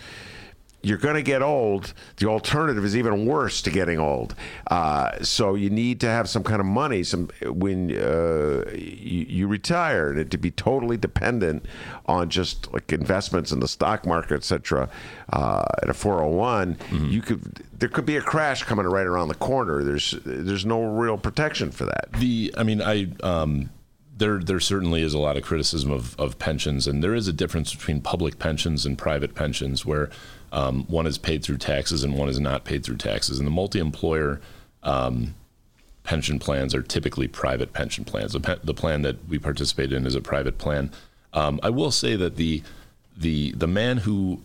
[0.83, 1.93] you're going to get old.
[2.17, 4.35] The alternative is even worse to getting old.
[4.67, 7.03] Uh, so you need to have some kind of money.
[7.03, 11.65] Some when uh, you, you, retire, and to be totally dependent
[12.05, 14.89] on just like investments in the stock market, etc.
[15.33, 17.05] Uh, at a 401, mm-hmm.
[17.07, 17.41] you could
[17.79, 19.83] there could be a crash coming right around the corner.
[19.83, 22.09] There's there's no real protection for that.
[22.13, 23.07] The I mean I.
[23.23, 23.71] Um
[24.17, 27.33] there there certainly is a lot of criticism of, of pensions, and there is a
[27.33, 30.09] difference between public pensions and private pensions, where
[30.51, 33.39] um, one is paid through taxes and one is not paid through taxes.
[33.39, 34.41] And the multi-employer
[34.83, 35.35] um,
[36.03, 38.33] pension plans are typically private pension plans.
[38.33, 40.91] The, pe- the, plan that we participate in is a private plan.
[41.33, 42.63] Um, I will say that the
[43.19, 44.41] the the man who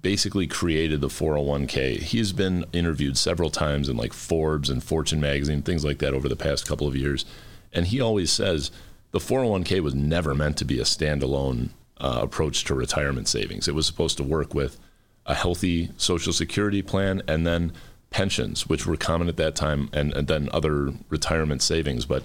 [0.00, 1.98] basically created the 401k.
[1.98, 6.28] He's been interviewed several times in like Forbes and Fortune magazine, things like that over
[6.28, 7.24] the past couple of years.
[7.72, 8.72] And he always says
[9.12, 13.68] the 401k was never meant to be a standalone uh, approach to retirement savings.
[13.68, 14.78] It was supposed to work with
[15.26, 17.72] a healthy Social Security plan and then
[18.10, 22.04] pensions, which were common at that time, and, and then other retirement savings.
[22.04, 22.24] But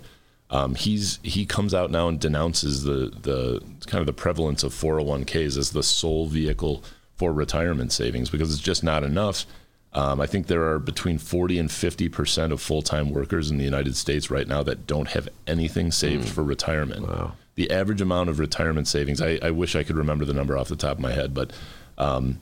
[0.49, 4.73] um, he's he comes out now and denounces the the kind of the prevalence of
[4.73, 6.83] 401ks as the sole vehicle
[7.15, 9.45] for retirement savings because it's just not enough.
[9.93, 13.63] Um, I think there are between 40 and 50 percent of full-time workers in the
[13.63, 17.07] United States right now that don't have anything saved for retirement.
[17.07, 17.33] Wow.
[17.55, 20.67] The average amount of retirement savings, I, I wish I could remember the number off
[20.67, 21.51] the top of my head, but
[21.97, 22.39] um,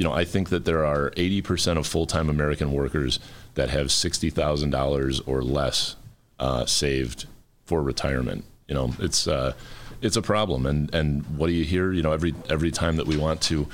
[0.00, 3.20] you know, I think that there are 80% of full-time American workers
[3.52, 5.94] that have $60,000 or less
[6.38, 7.26] uh, saved
[7.66, 8.46] for retirement.
[8.66, 9.52] You know, it's uh,
[10.00, 10.64] it's a problem.
[10.64, 11.92] And and what do you hear?
[11.92, 13.68] You know, every every time that we want to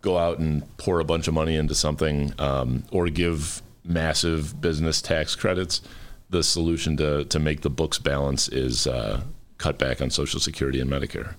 [0.00, 5.02] go out and pour a bunch of money into something um, or give massive business
[5.02, 5.82] tax credits,
[6.30, 9.22] the solution to to make the books balance is uh,
[9.58, 11.34] cut back on Social Security and Medicare.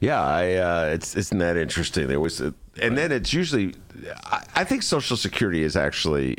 [0.00, 2.08] Yeah, I, uh, it's isn't that interesting?
[2.08, 3.74] There was, a, and then it's usually,
[4.24, 6.38] I, I think Social Security is actually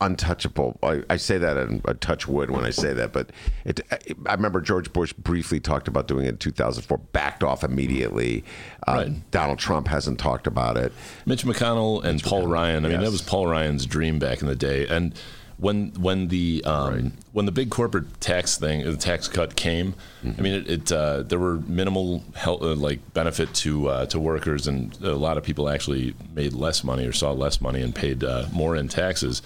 [0.00, 0.78] untouchable.
[0.82, 3.30] I, I say that and I touch wood when I say that, but
[3.64, 3.80] it,
[4.26, 8.44] I remember George Bush briefly talked about doing it in 2004, backed off immediately.
[8.86, 9.30] Uh, Right.
[9.30, 10.92] Donald Trump hasn't talked about it.
[11.26, 12.84] Mitch McConnell and Paul Ryan.
[12.84, 14.86] I mean, that was Paul Ryan's dream back in the day.
[14.88, 15.14] And
[15.62, 19.94] when when the um, when the big corporate tax thing, the tax cut came,
[20.24, 24.18] I mean, it, it uh, there were minimal help, uh, like benefit to uh, to
[24.18, 27.94] workers, and a lot of people actually made less money or saw less money and
[27.94, 29.40] paid uh, more in taxes.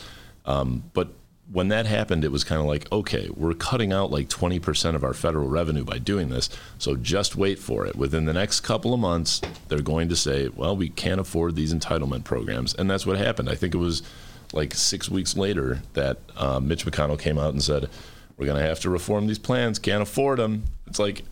[0.47, 1.09] Um, but
[1.53, 5.05] when that happened, it was kind of like, okay, we're cutting out like 20% of
[5.05, 6.49] our federal revenue by doing this.
[6.79, 7.95] So just wait for it.
[7.95, 11.73] Within the next couple of months, they're going to say, well, we can't afford these
[11.73, 12.75] entitlement programs.
[12.75, 13.49] And that's what happened.
[13.49, 14.03] I think it was
[14.57, 17.89] like six weeks later that uh, Mitch McConnell came out and said,
[18.37, 20.65] we're going to have to reform these plans, can't afford them.
[20.87, 21.23] It's like,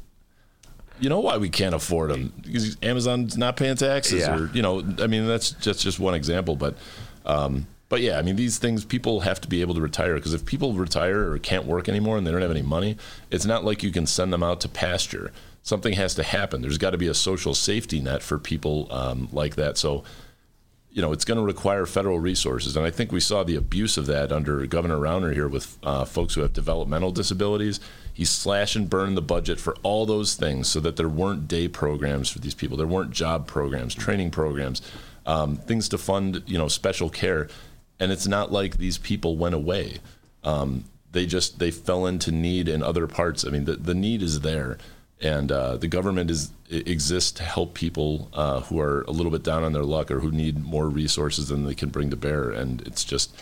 [1.01, 4.37] you know why we can't afford them because Amazon's not paying taxes, Yeah.
[4.39, 6.77] or you know, I mean that's just just one example, but
[7.27, 10.35] um, but yeah, I mean these things people have to be able to retire because
[10.35, 12.97] if people retire or can't work anymore and they don't have any money,
[13.33, 15.33] it's not like you can send them out to pasture.
[15.65, 16.63] Something has to happen.
[16.63, 19.77] There's got to be a social safety net for people um, like that.
[19.77, 20.05] So
[20.94, 22.76] you know, it's going to require federal resources.
[22.76, 26.04] And I think we saw the abuse of that under Governor Rauner here with uh,
[26.04, 27.80] folks who have developmental disabilities.
[28.12, 31.66] He slashed and burned the budget for all those things so that there weren't day
[31.66, 32.76] programs for these people.
[32.76, 34.83] There weren't job programs, training programs,
[35.26, 37.48] um, things to fund, you know, special care.
[37.98, 39.98] And it's not like these people went away.
[40.44, 43.44] Um, they just they fell into need in other parts.
[43.44, 44.78] I mean, the, the need is there,
[45.25, 49.43] and uh, the government is exists to help people uh, who are a little bit
[49.43, 52.51] down on their luck or who need more resources than they can bring to bear.
[52.51, 53.35] And it's just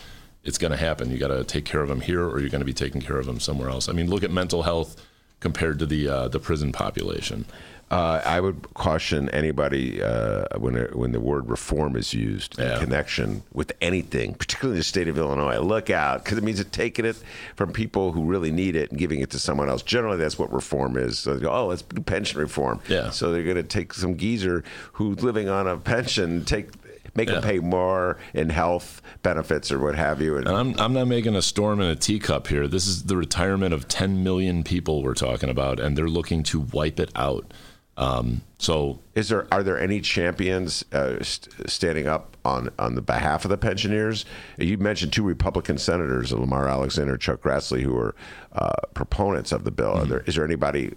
[0.45, 1.11] it's going to happen.
[1.11, 3.17] You got to take care of them here, or you're going to be taking care
[3.17, 3.89] of them somewhere else.
[3.89, 4.95] I mean, look at mental health
[5.43, 7.45] compared to the uh, the prison population.
[7.91, 12.79] Uh, I would caution anybody uh, when when the word reform is used in Yeah.
[12.79, 15.59] connection with anything, particularly in the state of Illinois.
[15.59, 17.17] Look out, because it means taking it
[17.55, 19.83] from people who really need it and giving it to someone else.
[19.83, 21.19] Generally, that's what reform is.
[21.19, 22.79] So go, oh, let's do pension reform.
[22.87, 23.11] Yeah.
[23.11, 26.67] So they're going to take some geezer who's living on a pension, take
[27.15, 27.35] make Yeah.
[27.35, 30.37] them pay more in health benefits or what have you.
[30.37, 32.67] And And I'm, I'm not making a storm in a teacup here.
[32.67, 36.59] This is the retirement of 10 million people we're talking about, and they're looking to
[36.61, 37.53] wipe it out.
[37.95, 43.03] Um, so Is there are there any champions uh, st- standing up on on the
[43.03, 44.25] behalf of the pensioners?
[44.57, 48.15] You mentioned two Republican senators, Lamar Alexander, and Chuck Grassley, who are
[48.53, 49.91] uh, proponents of the bill.
[49.91, 50.95] Are there is there anybody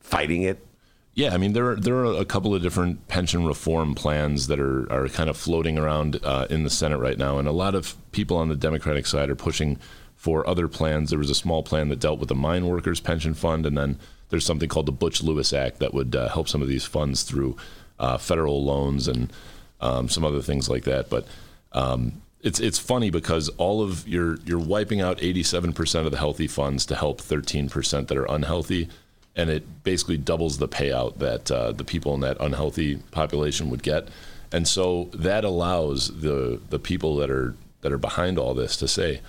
[0.00, 0.66] fighting it?
[1.14, 4.58] Yeah, I mean there are, there are a couple of different pension reform plans that
[4.58, 7.74] are are kind of floating around uh, in the Senate right now, and a lot
[7.74, 9.78] of people on the Democratic side are pushing
[10.16, 11.10] for other plans.
[11.10, 13.98] There was a small plan that dealt with the mine workers pension fund, and then
[14.30, 17.22] there's something called the Butch Lewis Act that would uh, help some of these funds
[17.22, 17.56] through
[18.00, 19.32] uh, federal loans and
[19.80, 21.10] um, some other things like that.
[21.10, 21.26] But
[21.72, 26.48] um, it's it's funny because all of you're you're wiping out 87% of the healthy
[26.48, 28.88] funds to help 13% that are unhealthy,
[29.36, 33.82] and it basically doubles the payout that uh, the people in that unhealthy population would
[33.82, 34.08] get.
[34.52, 38.88] And so that allows the the people that are that are behind all this to
[38.88, 39.20] say,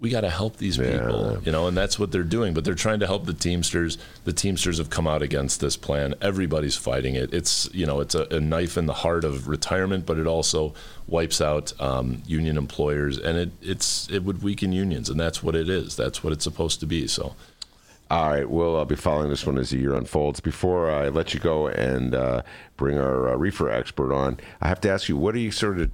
[0.00, 2.54] we got to help these people, you know, and that's what they're doing.
[2.54, 3.98] But they're trying to help the Teamsters.
[4.24, 6.14] The Teamsters have come out against this plan.
[6.22, 7.34] Everybody's fighting it.
[7.34, 10.72] It's you know, it's a, a knife in the heart of retirement, but it also
[11.06, 15.54] wipes out um, union employers, and it it's it would weaken unions, and that's what
[15.54, 15.94] it is.
[15.96, 17.06] That's what it's supposed to be.
[17.06, 17.36] So.
[18.10, 20.40] All right, we'll uh, be following this one as the year unfolds.
[20.40, 22.42] Before I let you go and uh,
[22.76, 25.78] bring our uh, reefer expert on, I have to ask you: What are you sort
[25.78, 25.92] of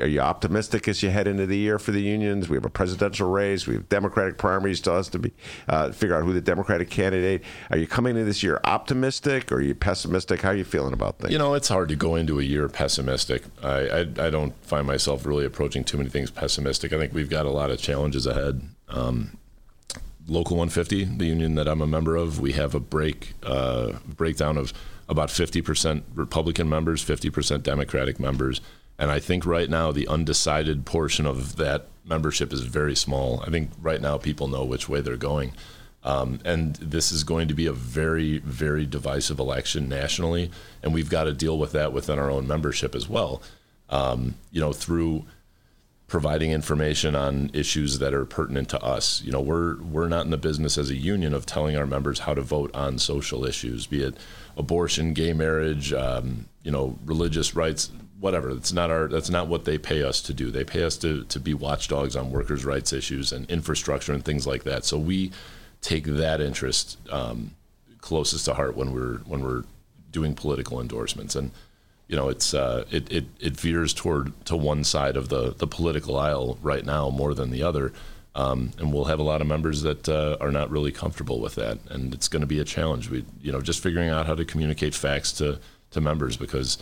[0.00, 2.48] are you optimistic as you head into the year for the unions?
[2.48, 3.66] We have a presidential race.
[3.66, 5.32] We have Democratic primaries still has to be
[5.68, 7.42] uh, figure out who the Democratic candidate.
[7.70, 10.42] Are you coming into this year optimistic or are you pessimistic?
[10.42, 11.32] How are you feeling about things?
[11.32, 13.44] You know, it's hard to go into a year pessimistic.
[13.62, 16.92] I, I, I don't find myself really approaching too many things pessimistic.
[16.92, 18.62] I think we've got a lot of challenges ahead.
[18.88, 19.36] Um,
[20.30, 24.56] Local 150, the union that I'm a member of, we have a break uh, breakdown
[24.56, 24.72] of
[25.08, 28.60] about 50% Republican members, 50% Democratic members,
[28.96, 33.42] And I think right now the undecided portion of that membership is very small.
[33.44, 35.52] I think right now people know which way they're going.
[36.04, 40.50] Um, and this is going to be a very, very divisive election nationally,
[40.82, 43.42] and we've got to deal with that within our own membership as well.
[43.88, 45.24] Um, you know, through
[46.10, 49.22] providing information on issues that are pertinent to us.
[49.22, 52.18] You know, we're we're not in the business as a union of telling our members
[52.18, 54.16] how to vote on social issues, be it
[54.56, 58.52] abortion, gay marriage, um, you know, religious rights, whatever.
[58.52, 59.06] That's not our.
[59.06, 60.50] That's not what they pay us to do.
[60.50, 64.48] They pay us to to be watchdogs on workers' rights issues and infrastructure and things
[64.48, 64.84] like that.
[64.84, 65.30] So we
[65.80, 67.52] take that interest um,
[68.00, 69.62] closest to heart when we're when we're
[70.10, 71.52] doing political endorsements and
[72.10, 75.66] you know it's uh, it, it it veers toward to one side of the the
[75.68, 77.92] political aisle right now more than the other.
[78.34, 81.56] Um, and we'll have a lot of members that uh, are not really comfortable with
[81.56, 81.78] that.
[81.88, 83.08] And it's going to be a challenge.
[83.08, 85.60] We you know just figuring out how to communicate facts to
[85.92, 86.78] to members because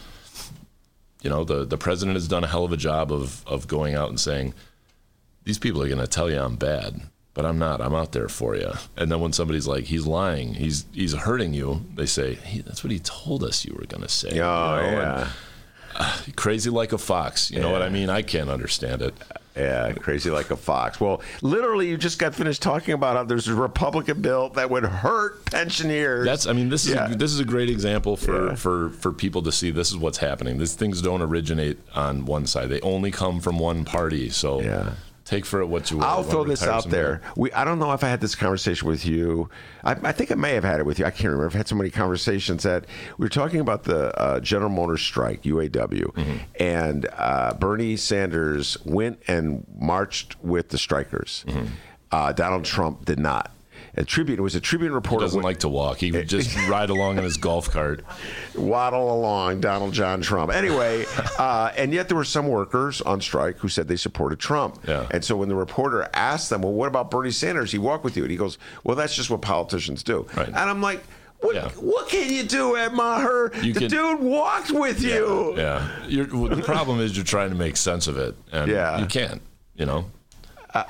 [1.22, 3.94] you know the the president has done a hell of a job of of going
[3.94, 4.54] out and saying
[5.44, 7.02] these people are going to tell you I'm bad
[7.34, 7.80] but I'm not.
[7.80, 8.72] I'm out there for you.
[8.96, 12.82] And then when somebody's like, he's lying, he's he's hurting you, they say, hey, that's
[12.82, 14.30] what he told us you were going to say.
[14.30, 14.90] Oh, you know?
[15.00, 15.20] yeah.
[15.20, 15.28] And,
[16.00, 17.50] uh, crazy like a fox.
[17.50, 18.08] You know what I mean?
[18.10, 19.14] I can't understand it.
[19.56, 21.00] Yeah, crazy like a fox.
[21.00, 24.84] Well, literally, you just got finished talking about how there's a Republican bill that would
[24.84, 26.24] hurt pensioners.
[26.24, 26.46] That's.
[26.46, 27.10] I mean, this is Yeah.
[27.10, 28.54] a, this is a great example for, Yeah.
[28.54, 29.72] for for people to see.
[29.72, 30.58] This is what's happening.
[30.58, 32.68] These things don't originate on one side.
[32.68, 34.30] They only come from one party.
[34.30, 34.90] So Yeah.
[35.28, 36.04] Take for it what you will.
[36.04, 37.20] I'll throw this out there.
[37.36, 39.48] We I don't know if I had this conversation with you.
[39.84, 41.04] I, I think I may have had it with you.
[41.04, 41.46] I can't remember.
[41.46, 42.86] I've had so many conversations that
[43.18, 45.68] we were talking about the uh, General Motors strike, UAW,
[46.14, 46.36] Mm-hmm.
[46.58, 51.44] and uh, Bernie Sanders went and marched with the strikers.
[51.46, 51.66] Mm-hmm.
[52.10, 53.52] Uh, Donald Trump did not.
[53.98, 55.24] A Tribune it was a Tribune He reporter.
[55.24, 55.98] doesn't like to walk.
[55.98, 58.04] He would just ride along in his golf cart.
[58.54, 60.52] waddle along, Donald John Trump.
[60.52, 61.04] Anyway,
[61.38, 64.78] uh, and yet there were some workers on strike who said they supported Trump.
[64.86, 65.06] Yeah.
[65.10, 67.72] And so when the reporter asked them, "Well, what about Bernie Sanders?
[67.72, 70.46] He walked with you," and he goes, "Well, that's just what politicians do." Right.
[70.46, 71.02] And I'm like.
[71.40, 71.68] What, Yeah.
[71.78, 73.52] what can you do, Ed Maher?
[73.62, 75.54] You the can- dude walked with you.
[75.56, 75.88] Yeah.
[76.08, 78.98] You're, well, the problem is you're trying to make sense of it, and Yeah.
[78.98, 79.40] you can't.
[79.76, 80.06] You know.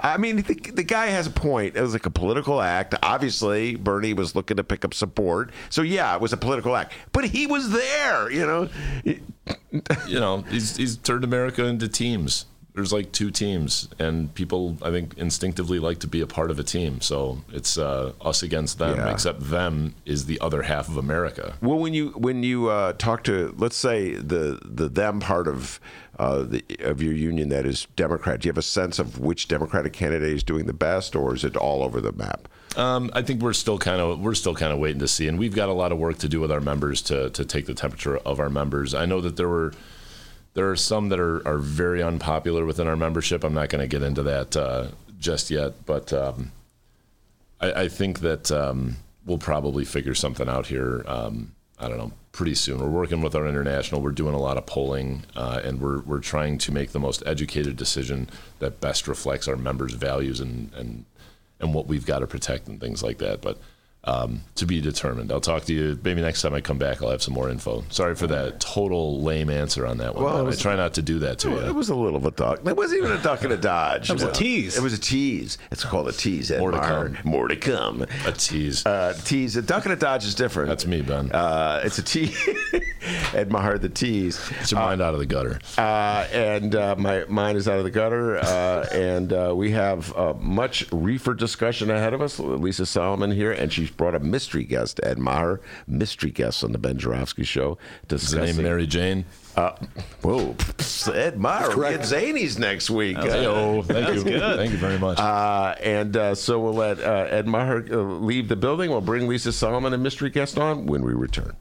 [0.03, 1.77] I mean, the, the guy has a point.
[1.77, 2.94] It was like a political act.
[3.03, 5.51] Obviously, Bernie was looking to pick up support.
[5.70, 6.92] So, yeah, it was a political act.
[7.12, 8.68] But he was there, you know?
[10.07, 12.46] you know, he's he's turned America into teams.
[12.74, 16.61] There's like two teams, and people I think instinctively like to be a part of
[16.61, 17.01] a team.
[17.01, 19.11] So it's uh, us against them, Yeah.
[19.11, 21.55] except them is the other half of America.
[21.61, 25.81] Well, when you when you uh, talk to let's say the the them part of
[26.18, 29.48] uh, the of your union that is Democrat, do you have a sense of which
[29.48, 32.48] Democratic candidate is doing the best, or is it all over the map?
[32.76, 35.38] Um, I think we're still kind of we're still kind of waiting to see, and
[35.38, 37.74] we've got a lot of work to do with our members to to take the
[37.74, 38.94] temperature of our members.
[38.94, 39.72] I know that there were
[40.54, 43.44] there are some that are, are very unpopular within our membership.
[43.44, 46.50] I'm not going to get into that uh, just yet, but um,
[47.61, 51.04] I, I think that um, we'll probably figure something out here.
[51.07, 52.81] Um, I don't know, pretty soon.
[52.81, 54.01] We're working with our international.
[54.01, 57.23] We're doing a lot of polling, uh, and we're we're trying to make the most
[57.27, 61.05] educated decision that best reflects our members' values and and
[61.61, 63.41] and what we've got to protect and things like that.
[63.41, 63.59] But
[64.04, 65.30] um, to be determined.
[65.32, 67.02] I'll talk to you maybe next time I come back.
[67.02, 67.84] I'll have some more info.
[67.90, 70.24] Sorry for that total lame answer on that one.
[70.24, 71.66] Well, but was- I try not to do that to Well, you.
[71.68, 72.61] It was a little of a duck.
[72.66, 74.08] It wasn't even a duck and a dodge.
[74.08, 74.76] It was a tease.
[74.78, 75.58] It was a tease.
[75.70, 76.50] It's called a tease.
[76.50, 77.08] Ed More to Meyer.
[77.11, 77.18] come.
[77.30, 78.06] More to come.
[78.24, 78.87] a tease.
[78.87, 79.56] Uh, tease.
[79.56, 80.68] A duck and a dodge is different.
[80.68, 81.30] That's me, Ben.
[81.32, 82.38] Uh, it's a tease.
[83.34, 84.40] Ed Maher, the tease.
[84.61, 85.58] It's your mind out of the gutter.
[85.76, 88.38] Uh, and uh, my mind is out of the gutter.
[88.38, 92.38] Uh, and uh, we have uh, much reefer discussion ahead of us.
[92.38, 96.79] Lisa Solomon here, and she's brought a mystery guest, Ed Maher, mystery guest on the
[96.79, 97.79] Ben Joravsky Show.
[98.11, 99.24] Is the name Mary Jane?
[99.57, 99.74] Uh,
[100.22, 100.55] whoa,
[101.12, 101.77] Ed Maher.
[101.77, 103.16] We get Zanies next week.
[103.16, 103.83] Hey-o.
[103.83, 104.38] Thank you.
[104.38, 105.18] Thank you very much.
[105.18, 108.90] Uh, and uh, so we'll let uh, Ed Maher uh, leave the building.
[108.90, 111.57] We'll bring Lisa Solomon and mystery guest on when we return.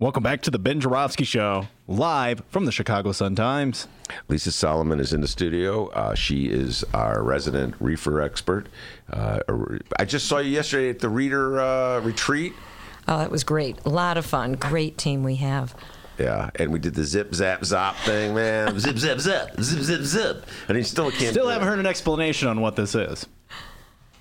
[0.00, 3.86] Welcome back to the Ben Joravsky Show, live from the Chicago Sun Times.
[4.28, 5.88] Lisa Solomon is in the studio.
[5.88, 8.68] Uh, she is our resident reefer expert.
[9.12, 9.40] Uh,
[9.98, 12.54] I just saw you yesterday at the reader uh, retreat.
[13.08, 13.76] Oh, that was great.
[13.84, 14.54] A lot of fun.
[14.54, 15.74] Great team we have.
[16.18, 18.80] Yeah, and we did the zip zap zop thing, man.
[18.80, 21.32] zip zip zip zip zip zip, and he still can't.
[21.32, 23.26] Still haven't heard an explanation on what this is.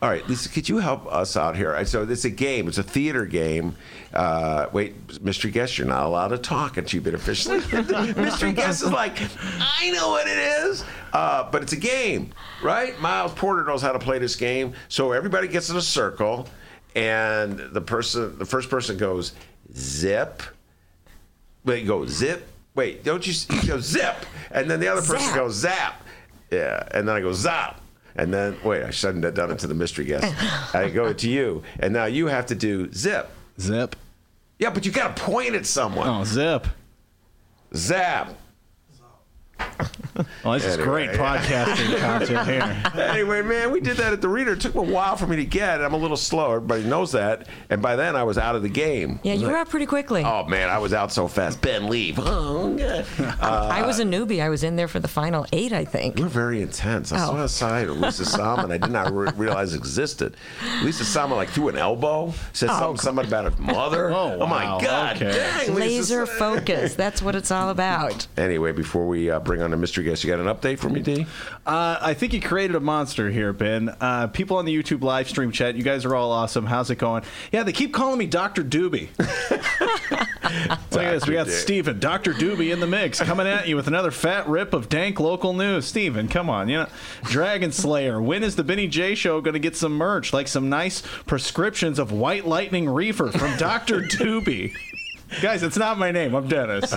[0.01, 1.83] All right, Lisa, could you help us out here?
[1.85, 2.69] So it's a game.
[2.69, 3.75] It's a theater game.
[4.13, 7.57] Uh, wait, mystery guest, you're not allowed to talk until you've been officially.
[8.15, 9.17] mystery guest is like,
[9.59, 12.31] I know what it is, uh, but it's a game,
[12.63, 12.97] right?
[13.01, 14.73] Miles Porter knows how to play this game.
[14.87, 16.47] So everybody gets in a circle,
[16.95, 19.33] and the person, the first person goes
[19.75, 20.41] zip.
[21.65, 22.47] Wait, go zip.
[22.73, 23.33] Wait, don't you?
[23.61, 24.15] You go zip,
[24.51, 25.35] and then the other person Zap.
[25.35, 26.03] goes zap.
[26.51, 27.81] Yeah, and then I go zap.
[28.15, 30.75] And then, wait, I shouldn't have done it to the mystery guest.
[30.75, 33.29] I go to you, and now you have to do zip.
[33.59, 33.95] Zip.
[34.57, 36.07] Yeah, but you got to point at someone.
[36.09, 36.67] Oh, zip.
[37.73, 38.33] Zap.
[40.43, 40.85] Well, this is Anyway.
[41.07, 42.91] great podcasting content here.
[43.09, 44.53] Anyway, man, we did that at the reader.
[44.53, 45.81] It took a while for me to get.
[45.81, 46.47] I'm a little slow.
[46.55, 47.47] Everybody knows that.
[47.69, 49.19] And by then, I was out of the game.
[49.23, 50.23] Yeah, you were out pretty quickly.
[50.23, 51.61] Oh man, I was out so fast.
[51.61, 52.17] Ben, leave.
[52.29, 53.05] Oh, God.
[53.41, 54.41] I was a newbie.
[54.41, 56.19] I was in there for the final eight, I think.
[56.19, 57.11] You're very intense.
[57.11, 57.27] I Oh.
[57.31, 60.35] saw a side of Lisa Solomon I did not re- realize existed.
[60.83, 64.09] Lisa Solomon like threw an elbow, said something, something about her mother.
[64.11, 64.79] Oh, my wow.
[64.79, 65.31] God, Okay.
[65.31, 66.95] dang, Laser Sa- focus.
[66.95, 68.27] That's what it's all about.
[68.37, 71.01] Anyway, before we uh, bring on the mystery guest, you got an update for me,
[71.01, 71.25] D?
[71.65, 73.95] Uh, I think you created a monster here, Ben.
[74.01, 76.65] Uh, people on the YouTube live stream chat, you guys are all awesome.
[76.65, 77.23] How's it going?
[77.51, 78.63] Yeah, they keep calling me Dr.
[78.63, 79.09] Doobie.
[80.41, 81.27] It's like this.
[81.27, 81.51] We got Dr.
[81.51, 82.33] D- Steven, Dr.
[82.33, 85.85] Doobie in the mix, coming at you with another fat rip of dank local news.
[85.85, 86.69] Steven, come on.
[86.69, 86.87] You know,
[87.23, 88.21] Dragon Slayer.
[88.21, 90.33] When is the Benny J show going to get some merch?
[90.33, 94.01] Like some nice prescriptions of White Lightning Reefer from Dr.
[94.01, 94.75] Doobie.
[95.41, 96.33] Guys, it's not my name.
[96.35, 96.91] I'm Dennis.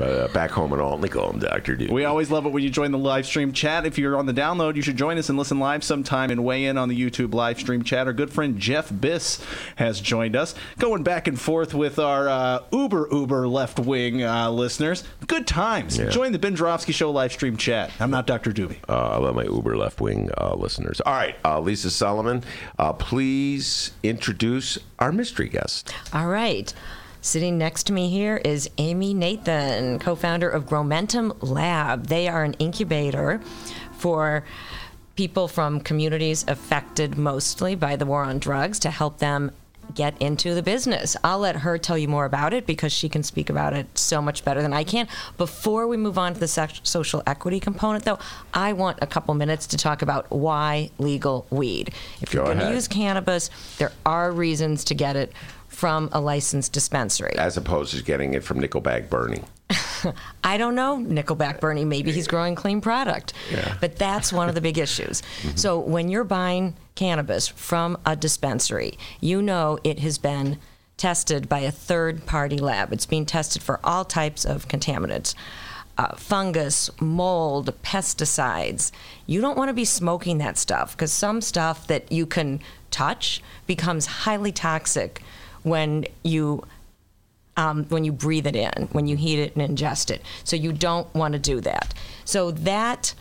[0.00, 1.86] But uh, back home in Alton, they call him Doctor D.
[1.88, 3.84] We always love it when you join the live stream chat.
[3.84, 6.64] If you're on the download, you should join us and listen live sometime and weigh
[6.64, 8.06] in on the YouTube live stream chat.
[8.06, 9.44] Our good friend Jeff Biss
[9.76, 14.50] has joined us, going back and forth with our uh, uber uber left wing uh,
[14.50, 15.04] listeners.
[15.26, 15.98] Good times.
[15.98, 17.90] Join the Ben Joravsky Show live stream chat.
[18.00, 18.52] I'm not Dr.
[18.52, 18.78] Doobie.
[18.88, 21.02] Uh, I love my Uber left wing uh, listeners.
[21.02, 22.42] All right, uh, Lisa Solomon,
[22.78, 25.92] uh, please introduce our mystery guest.
[26.14, 26.72] All right.
[27.22, 32.06] Sitting next to me here is Amy Nathan, co founder of Growmentum Lab.
[32.06, 33.42] They are an incubator
[33.92, 34.42] for
[35.16, 39.50] people from communities affected mostly by the war on drugs to help them
[39.94, 41.16] get into the business.
[41.24, 44.20] I'll let her tell you more about it because she can speak about it so
[44.20, 45.08] much better than I can.
[45.38, 48.18] Before we move on to the sex- social equity component, though,
[48.54, 51.92] I want a couple minutes to talk about why legal weed.
[52.20, 55.32] If Go you're going to use cannabis, there are reasons to get it
[55.68, 57.34] from a licensed dispensary.
[57.38, 59.42] As opposed to getting it from Nickel Bag Bernie.
[60.44, 63.32] I don't know, Nickel Bag Bernie, maybe he's growing clean product.
[63.50, 63.76] Yeah.
[63.80, 65.22] But that's one of the big issues.
[65.56, 70.58] So when you're buying cannabis from a dispensary, you know it has been
[70.96, 72.92] tested by a third party lab.
[72.92, 75.34] It's being tested for all types of contaminants.
[75.98, 78.90] Uh, fungus, mold, pesticides.
[79.26, 82.60] You don't want to be smoking that stuff because some stuff that you can
[82.90, 85.22] touch becomes highly toxic
[85.62, 86.64] when you
[87.60, 90.22] um, when you breathe it in, when you heat it and ingest it.
[90.44, 91.92] So you don't want to do that.
[92.24, 93.14] So that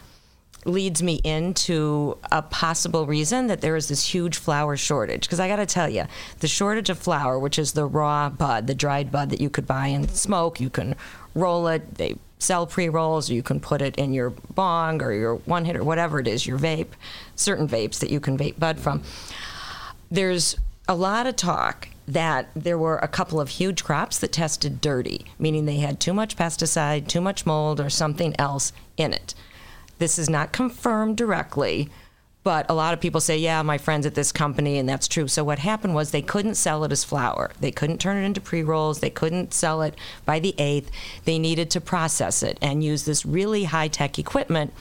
[0.66, 5.22] leads me into a possible reason that there is this huge flower shortage.
[5.22, 6.06] Because I got to tell you,
[6.40, 9.68] the shortage of flower, which is the raw bud, the dried bud that you could
[9.68, 10.96] buy and smoke, you can
[11.36, 11.96] roll it.
[11.96, 15.76] They sell pre rolls, you can put it in your bong or your one hit
[15.76, 16.92] or whatever it is, your vape,
[17.36, 19.04] certain vapes that you can vape bud from.
[20.10, 20.56] There's
[20.88, 25.26] a lot of talk that there were a couple of huge crops that tested dirty,
[25.38, 29.36] meaning they had too much pesticide, too much mold, or something else in it.
[30.00, 31.90] This is not confirmed directly,
[32.44, 35.28] but a lot of people say, yeah, my friends at this company, and that's true.
[35.28, 37.52] So what happened was they couldn't sell it as flower.
[37.60, 39.02] They couldn't turn it into pre rolls.
[39.02, 39.96] They couldn't sell it
[40.26, 40.90] by the eighth.
[41.26, 44.74] They needed to process it and use this really high tech equipment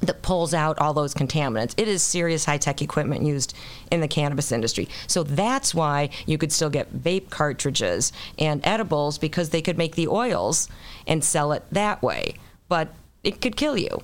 [0.00, 1.74] that pulls out all those contaminants.
[1.76, 3.54] It is serious high tech equipment used
[3.90, 4.88] in the cannabis industry.
[5.06, 9.94] So that's why you could still get vape cartridges and edibles because they could make
[9.94, 10.68] the oils
[11.06, 12.34] and sell it that way.
[12.68, 12.88] But
[13.24, 14.02] it could kill you.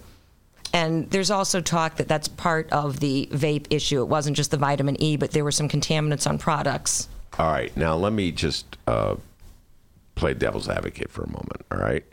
[0.72, 4.00] And there's also talk that that's part of the vape issue.
[4.00, 7.08] It wasn't just the vitamin E, but there were some contaminants on products.
[7.38, 9.16] All right, now let me just uh,
[10.14, 11.64] play devil's advocate for a moment.
[11.70, 12.04] All right,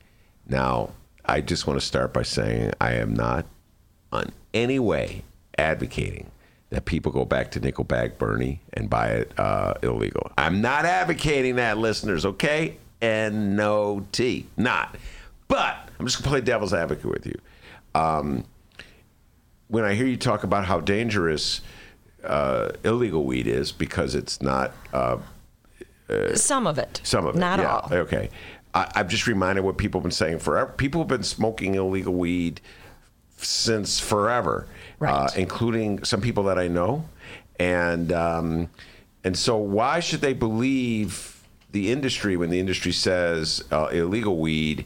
[0.48, 0.92] now
[1.26, 3.46] I just want to start by saying I am not
[4.12, 5.24] on any way
[5.58, 6.32] advocating
[6.70, 10.32] that people go back to nickel bag Bernie and buy it uh, illegal.
[10.38, 12.26] I'm not advocating that, listeners.
[12.26, 14.96] Okay, and no T, not.
[15.48, 17.40] But I'm just gonna play devil's advocate with you.
[17.96, 18.46] Um,
[19.68, 21.62] when I hear you talk about how dangerous
[22.24, 25.18] uh, illegal weed is because it's not uh,
[26.36, 27.02] Some of it.
[27.04, 27.40] some of it.
[27.40, 27.76] Not yeah.
[27.76, 27.90] all.
[27.92, 28.30] Okay.
[28.74, 30.72] I, I'm just reminded what people have been saying forever.
[30.78, 32.62] People have been smoking illegal weed
[33.46, 34.68] since forever,
[35.00, 35.12] Right.
[35.14, 37.08] uh, including some people that I know,
[37.60, 38.70] and um,
[39.24, 44.86] and so why should they believe the industry when the industry says uh, illegal weed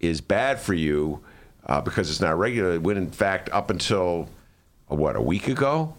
[0.00, 1.20] is bad for you
[1.66, 2.84] uh, because it's not regulated?
[2.84, 4.28] When in fact, up until
[4.90, 5.94] uh, what a week ago,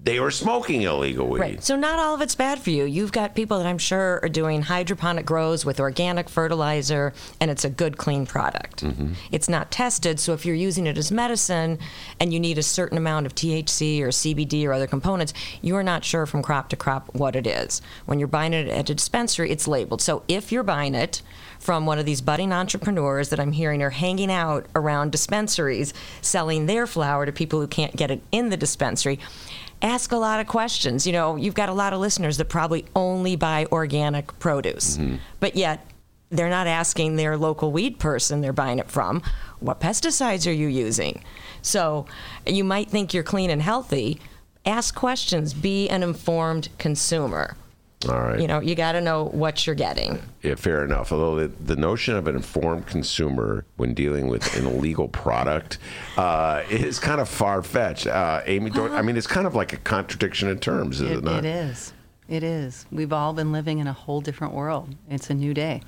[0.00, 1.40] they were smoking illegal weed.
[1.40, 1.62] Right.
[1.62, 2.84] So not all of it's bad for you.
[2.84, 7.64] You've got people that I'm sure are doing hydroponic grows with organic fertilizer, and it's
[7.64, 8.84] a good, clean product.
[8.84, 9.14] Mm-hmm.
[9.32, 11.78] It's not tested, so if you're using it as medicine
[12.20, 16.04] and you need a certain amount of THC or CBD or other components, you're not
[16.04, 17.82] sure from crop to crop what it is.
[18.06, 20.00] When you're buying it at a dispensary, it's labeled.
[20.00, 21.22] So if you're buying it
[21.58, 25.92] from one of these budding entrepreneurs that I'm hearing are hanging out around dispensaries
[26.22, 29.18] selling their flower to people who can't get it in the dispensary,
[29.82, 31.06] ask a lot of questions.
[31.06, 35.16] You know, you've got a lot of listeners that probably only buy organic produce, mm-hmm.
[35.40, 35.86] but yet
[36.30, 39.22] they're not asking their local weed person they're buying it from,
[39.60, 41.24] what pesticides are you using?
[41.62, 42.06] So
[42.46, 44.20] you might think you're clean and healthy.
[44.66, 47.56] Ask questions, be an informed consumer.
[48.08, 48.38] All right.
[48.40, 50.20] You know, you got to know what you're getting.
[50.42, 51.10] Yeah, fair enough.
[51.10, 55.78] Although the, the notion of an informed consumer when dealing with an illegal product
[56.16, 58.06] uh, is kind of far fetched.
[58.06, 61.16] Uh, Amy, don't, I mean, it's kind of like a contradiction in terms, is it,
[61.18, 61.44] It, not?
[61.44, 61.92] it is.
[62.28, 62.86] It is.
[62.92, 64.94] We've all been living in a whole different world.
[65.10, 65.82] It's a new day.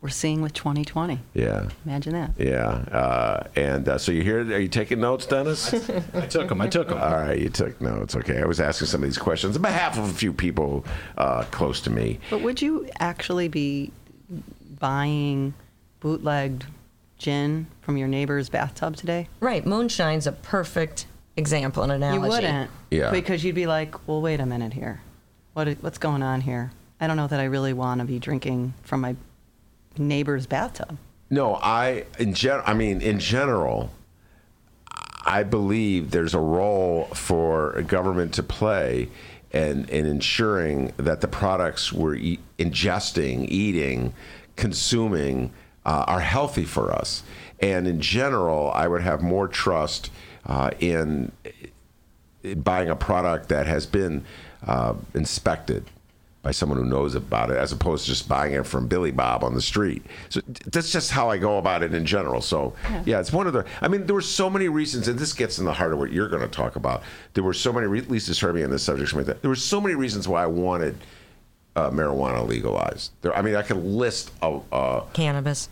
[0.00, 1.18] We're seeing with 2020.
[1.34, 1.68] Yeah.
[1.84, 2.30] Imagine that.
[2.38, 2.66] Yeah.
[2.66, 5.74] Uh, and uh, so you hear, are you taking notes, Dennis?
[6.14, 6.60] I took them.
[6.60, 6.98] I took them.
[6.98, 8.14] All right, you took notes.
[8.14, 8.40] Okay.
[8.40, 10.84] I was asking some of these questions on behalf of a few people
[11.16, 12.20] uh, close to me.
[12.30, 13.90] But would you actually be
[14.78, 15.54] buying
[15.98, 16.66] bootlegged
[17.18, 19.28] gin from your neighbor's bathtub today?
[19.40, 19.66] Right.
[19.66, 22.22] Moonshine's a perfect example and analogy.
[22.22, 22.70] You wouldn't.
[22.92, 23.10] Yeah.
[23.10, 25.00] Because you'd be like, well, wait a minute here.
[25.54, 26.70] What, what's going on here?
[27.00, 29.16] I don't know that I really want to be drinking from my
[29.98, 30.96] neighbor's bathtub.
[31.30, 33.90] No, I in gen- I mean in general,
[35.24, 39.08] I believe there's a role for government to play
[39.50, 44.14] in, in ensuring that the products we're e- ingesting, eating,
[44.56, 45.52] consuming
[45.84, 47.22] uh, are healthy for us.
[47.60, 50.10] And in general, I would have more trust
[50.46, 51.32] uh, in
[52.56, 54.24] buying a product that has been
[54.66, 55.84] uh, inspected
[56.48, 59.44] by someone who knows about it, as opposed to just buying it from Billy Bob
[59.44, 60.02] on the street.
[60.30, 62.40] So that's just how I go about it in general.
[62.40, 62.72] So
[63.04, 63.66] yeah, it's one of the.
[63.82, 66.10] I mean, there were so many reasons, and this gets in the heart of what
[66.10, 67.02] you're going to talk about.
[67.34, 67.86] There were so many.
[67.86, 69.12] re- Lisa's heard me on this subject.
[69.12, 69.42] like that.
[69.42, 70.96] There were so many reasons why I wanted
[71.76, 73.12] uh, marijuana legalized.
[73.20, 74.58] There, I mean, I could list a.
[74.72, 75.68] Uh, Cannabis.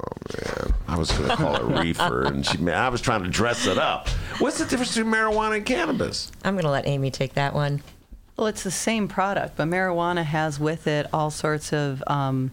[0.00, 3.24] Oh man, I was going to call it reefer, and she, man, I was trying
[3.24, 4.08] to dress it up.
[4.38, 6.32] What's the difference between marijuana and cannabis?
[6.44, 7.82] I'm going to let Amy take that one.
[8.36, 12.50] Well, it's the same product, but marijuana has with it all sorts of um,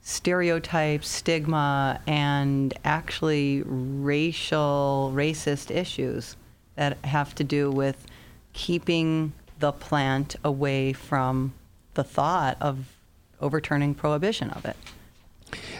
[0.00, 6.34] stereotypes, stigma, and actually racial, racist issues
[6.76, 8.06] that have to do with
[8.54, 11.52] keeping the plant away from
[11.94, 12.96] the thought of
[13.40, 14.76] overturning prohibition of it.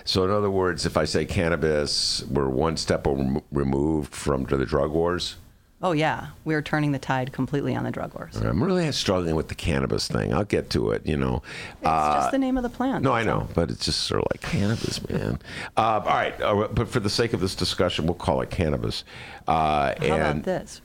[0.04, 3.06] So, in other words, if I say cannabis, we're one step
[3.50, 5.36] removed from the drug wars.
[5.80, 8.36] Oh yeah, we're turning the tide completely on the drug wars.
[8.36, 10.34] I'm really struggling with the cannabis thing.
[10.34, 11.06] I'll get to it.
[11.06, 11.42] You know,
[11.80, 13.04] It's just the name of the plant.
[13.04, 13.26] No, I all.
[13.26, 15.38] know, but it's just sort of like cannabis, man.
[15.76, 19.04] Uh, all right, uh, but for the sake of this discussion, we'll call it cannabis.
[19.46, 20.80] Uh, How about and this?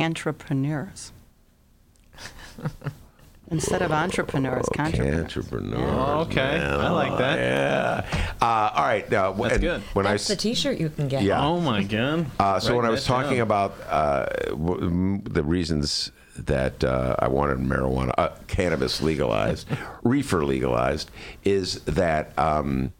[0.00, 1.12] Entrepreneurs.
[3.52, 5.24] Instead of entrepreneurs, entrepreneurs.
[5.36, 5.80] entrepreneurs.
[5.80, 6.58] Oh, okay.
[6.58, 6.80] man.
[6.80, 7.38] I like that.
[7.38, 8.34] Yeah.
[8.40, 9.12] Uh, all right.
[9.12, 9.82] Uh, That's good.
[9.92, 11.22] When That's I the T-shirt you can get.
[11.22, 11.44] Yeah.
[11.44, 12.26] Oh my god.
[12.40, 13.40] Uh, so when I was talking down.
[13.42, 19.68] about uh, w- m- the reasons that uh, I wanted marijuana, uh, cannabis legalized,
[20.02, 21.10] reefer legalized,
[21.44, 22.94] is that um,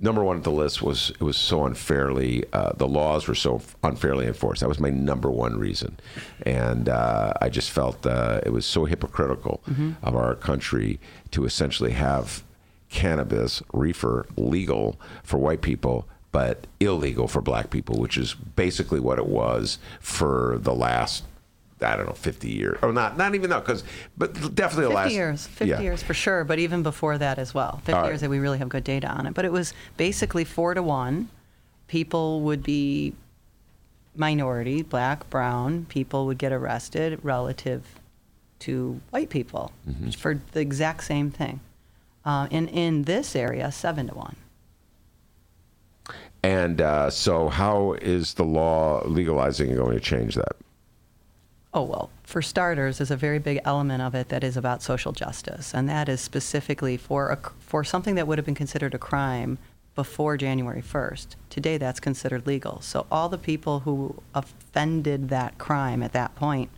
[0.00, 3.60] number one at the list was it was so unfairly, uh, the laws were so
[3.82, 4.60] unfairly enforced.
[4.60, 5.98] That was my number one reason,
[6.46, 9.60] and uh, I just felt uh, it was so hypocritical
[10.02, 10.98] of our country
[11.32, 12.42] to essentially have
[12.90, 19.18] cannabis reefer legal for white people but illegal for black people which is basically what
[19.18, 21.24] it was for the last
[21.82, 23.84] i don't know 50 years or not not even that because
[24.16, 25.80] but definitely the 50 last years, 50 yeah.
[25.80, 27.76] years for sure, but even before that as well.
[27.84, 28.08] 50 All right.
[28.08, 29.34] years that we really have good data on it.
[29.34, 31.28] But it was basically four to one.
[31.86, 33.14] People would be
[34.16, 37.82] minority, black, brown, people would get arrested relative
[38.60, 40.10] to white people Mm-hmm.
[40.10, 41.60] for the exact same thing.
[42.24, 44.36] Uh, in, in this area, seven to one.
[46.42, 50.56] and uh, so how is the law legalizing going to change that
[51.78, 55.12] Oh, well, for starters, there's a very big element of it that is about social
[55.12, 58.98] justice, and that is specifically for, a, for something that would have been considered a
[58.98, 59.58] crime
[59.94, 61.36] before January 1st.
[61.50, 62.80] Today, that's considered legal.
[62.80, 66.70] So, all the people who offended that crime at that point,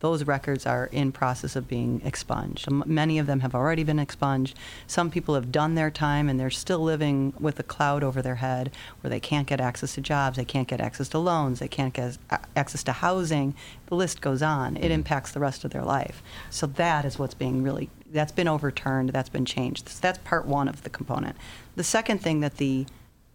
[0.00, 2.70] those records are in process of being expunged.
[2.70, 4.58] Many of them have already been expunged.
[4.86, 8.36] Some people have done their time and they're still living with a cloud over their
[8.36, 11.68] head where they can't get access to jobs, they can't get access to loans, they
[11.68, 12.18] can't get
[12.56, 13.54] access to housing.
[13.86, 14.76] The list goes on.
[14.76, 14.92] It mm-hmm.
[14.92, 16.22] impacts the rest of their life.
[16.48, 19.88] So that is what's being really that's been overturned, that's been changed.
[19.88, 21.36] So that's part 1 of the component.
[21.76, 22.86] The second thing that the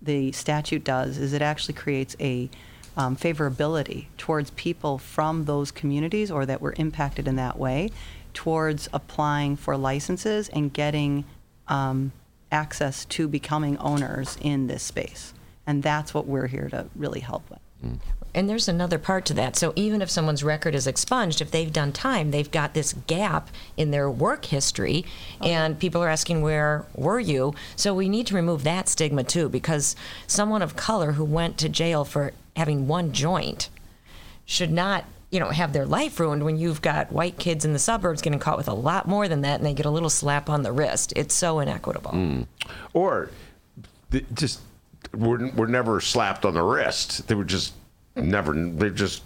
[0.02, 2.50] the statute does is it actually creates a
[2.98, 7.90] um, favorability towards people from those communities or that were impacted in that way
[8.34, 11.26] towards applying for licenses and getting
[11.68, 12.12] um,
[12.52, 15.34] access to becoming owners in this space.
[15.66, 17.60] And that's what we're here to really help with.
[18.34, 19.56] And there's another part to that.
[19.56, 23.50] So even if someone's record is expunged, if they've done time, they've got this gap
[23.78, 25.06] in their work history,
[25.42, 27.54] and people are asking, Where were you?
[27.78, 29.96] So we need to remove that stigma too, because
[30.28, 33.70] someone of color who went to jail for having one joint
[34.46, 35.06] should not.
[35.32, 38.40] You know, have their life ruined when you've got white kids in the suburbs getting
[38.40, 40.72] caught with a lot more than that, and they get a little slap on the
[40.72, 41.12] wrist.
[41.16, 42.12] It's so inequitable.
[42.12, 42.46] Mm.
[42.94, 43.32] or
[44.12, 44.62] th- just
[45.14, 47.74] were, were never slapped on the wrist they were just
[48.16, 49.24] never they're just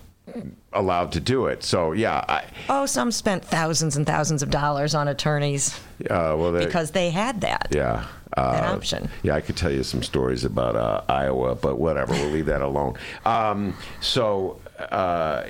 [0.73, 4.93] allowed to do it so yeah I, Oh, some spent thousands and thousands of dollars
[4.95, 7.67] on attorneys uh, well they, because they had that.
[7.71, 8.05] Yeah.
[8.37, 9.09] Uh, That option.
[9.23, 12.13] Yeah, I could tell you some stories about uh, Iowa, but whatever.
[12.13, 12.93] We'll leave that alone.
[13.25, 15.45] Um, so, uh,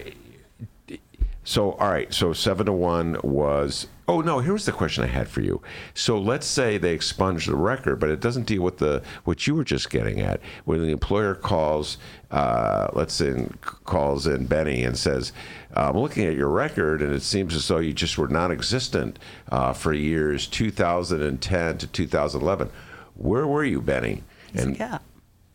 [1.50, 2.14] so all right.
[2.14, 3.88] So seven to one was.
[4.08, 4.38] Oh no!
[4.38, 5.64] Here's the question I had for you.
[5.95, 9.56] So let's say they expunge the record, but it doesn't deal with the what you
[9.56, 10.41] were just getting at.
[10.66, 11.97] When the employer calls,
[12.30, 13.47] uh, let's say
[13.86, 15.34] calls in Benny and says,
[15.74, 19.18] "I'm looking at your record, and it seems as though you just were non-existent
[19.52, 22.70] uh, for years 2010 to 2011.
[23.16, 24.22] Where were you, Benny?"
[24.54, 25.04] It's a gap.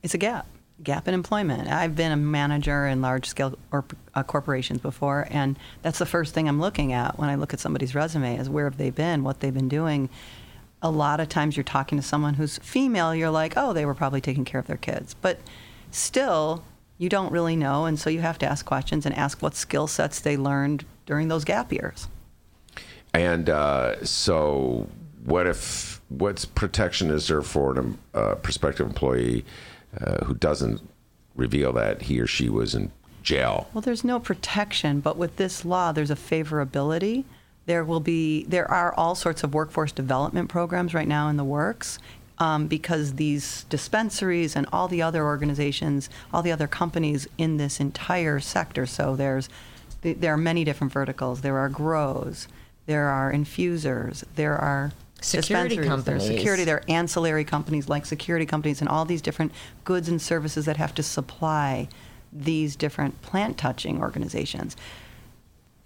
[0.02, 0.48] It's a gap.
[0.82, 1.68] Gap in employment.
[1.68, 6.34] I've been a manager in large scale or, uh, corporations before, and that's the first
[6.34, 9.22] thing I'm looking at when I look at somebody's resume is where have they been,
[9.22, 10.08] what they've been doing.
[10.82, 13.94] A lot of times you're talking to someone who's female, you're like, oh, they were
[13.94, 15.14] probably taking care of their kids.
[15.14, 15.38] But
[15.92, 16.64] still,
[16.98, 19.86] you don't really know, and so you have to ask questions and ask what skill
[19.86, 22.08] sets they learned during those gap years.
[23.12, 24.88] And uh, so,
[25.24, 29.44] what if what protection is there for a uh, prospective employee
[30.00, 30.80] uh, who doesn't
[31.34, 32.92] reveal that he or she was in
[33.22, 33.68] jail?
[33.72, 37.24] Well, there's no protection, but with this law, there's a favorability.
[37.66, 41.44] There will be, there are all sorts of workforce development programs right now in the
[41.44, 41.98] works.
[42.38, 47.78] Um, because these dispensaries and all the other organizations, all the other companies in this
[47.78, 49.48] entire sector, so there's,
[50.02, 51.42] there are many different verticals.
[51.42, 52.48] There are grows,
[52.86, 54.90] there are infusers, there are
[55.24, 56.26] Security companies.
[56.26, 59.52] Security, there are ancillary companies like security companies and all these different
[59.84, 61.88] goods and services that have to supply
[62.32, 64.76] these different plant touching organizations.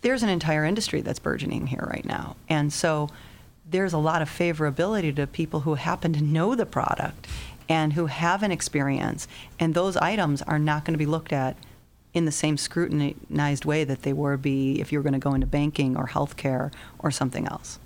[0.01, 2.36] There's an entire industry that's burgeoning here right now.
[2.49, 3.11] And so
[3.68, 7.26] there's a lot of favorability to people who happen to know the product
[7.68, 9.28] and who have an experience.
[9.61, 11.57] And those items are not going to be looked at
[12.14, 15.34] in the same scrutinized way that they would be if you were going to go
[15.34, 17.78] into banking or healthcare or something else.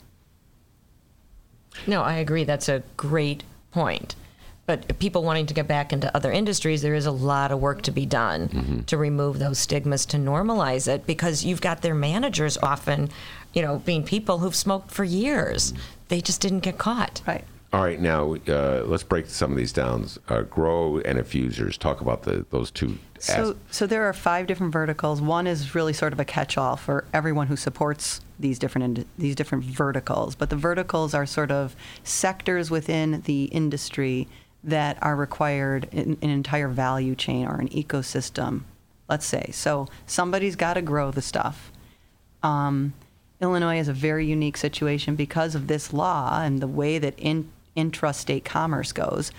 [1.86, 2.44] No, I agree.
[2.44, 4.14] That's a great point.
[4.64, 7.82] But people wanting to get back into other industries, there is a lot of work
[7.82, 8.80] to be done Mm-hmm.
[8.82, 13.10] to remove those stigmas, to normalize it, because you've got their managers often,
[13.54, 15.74] you know, being people who've smoked for years.
[16.08, 17.22] They just didn't get caught.
[17.26, 17.44] Right.
[17.72, 20.06] All right, now uh, let's break some of these down.
[20.28, 21.78] Uh, grow and infusers.
[21.78, 22.98] Talk about the those two.
[23.18, 25.22] So, so there are five different verticals.
[25.22, 29.64] One is really sort of a catch-all for everyone who supports these different these different
[29.64, 30.34] verticals.
[30.34, 31.74] But the verticals are sort of
[32.04, 34.28] sectors within the industry
[34.64, 38.62] that are required in an entire value chain or an ecosystem.
[39.08, 39.88] Let's say so.
[40.06, 41.72] Somebody's got to grow the stuff.
[42.42, 42.92] Um,
[43.40, 47.50] Illinois is a very unique situation because of this law and the way that in,
[47.76, 49.32] intrastate commerce goes.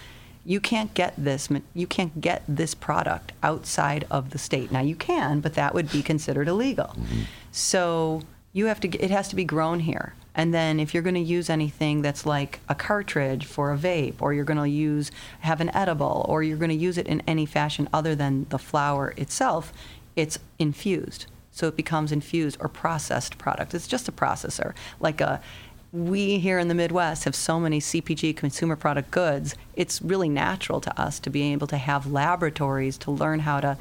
[0.46, 1.48] You can't get this.
[1.74, 4.74] You can't get this product outside of the state.
[4.74, 6.98] Now you can, but that would be considered illegal.
[7.54, 8.24] So
[8.54, 8.88] you have to.
[8.88, 10.14] It has to be grown here.
[10.36, 14.16] And then if you're going to use anything that's like a cartridge for a vape,
[14.20, 17.22] or you're going to use have an edible, or you're going to use it in
[17.28, 19.74] any fashion other than the flower itself,
[20.16, 21.26] it's infused.
[21.52, 23.76] So it becomes infused or processed product.
[23.76, 24.74] It's just a processor.
[25.00, 25.42] Like a
[25.92, 29.54] we here in the Midwest have so many CPG consumer product goods.
[29.76, 33.78] It's really natural to us to be able to have laboratories to learn how to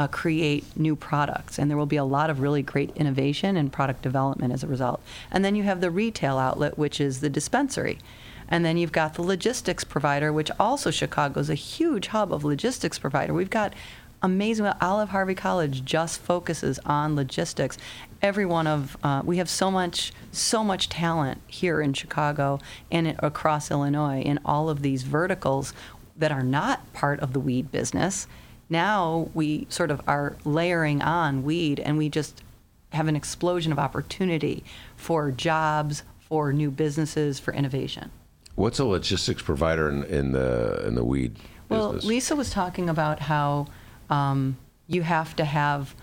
[0.00, 1.58] uh, create new products.
[1.58, 4.66] And there will be a lot of really great innovation and product development as a
[4.66, 5.02] result.
[5.30, 7.98] And then you have the retail outlet, which is the dispensary.
[8.48, 12.44] And then you've got the logistics provider, which also Chicago is a huge hub of
[12.44, 13.34] logistics provider.
[13.34, 13.74] We've got
[14.22, 14.66] amazing.
[14.80, 17.76] Olive Harvey College just focuses on logistics.
[18.22, 22.58] Every one of uh, we have so much so much talent here in Chicago
[22.90, 25.74] and across Illinois in all of these verticals
[26.16, 28.26] that are not part of the weed business.
[28.70, 32.42] Now we sort of are layering on weed, and we just
[32.92, 34.64] have an explosion of opportunity
[34.96, 38.10] for jobs, for new businesses, for innovation.
[38.54, 41.36] What's a logistics provider in, in the in the weed
[41.68, 42.04] Well, business?
[42.04, 43.66] Lisa was talking about how
[44.08, 44.56] um,
[44.86, 45.94] you have to have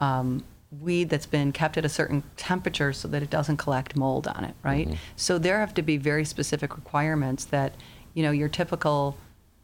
[0.00, 0.44] um,
[0.80, 4.44] weed that's been kept at a certain temperature so that it doesn't collect mold on
[4.44, 4.96] it, right?
[5.16, 7.74] So there have to be very specific requirements that,
[8.14, 9.16] you know, your typical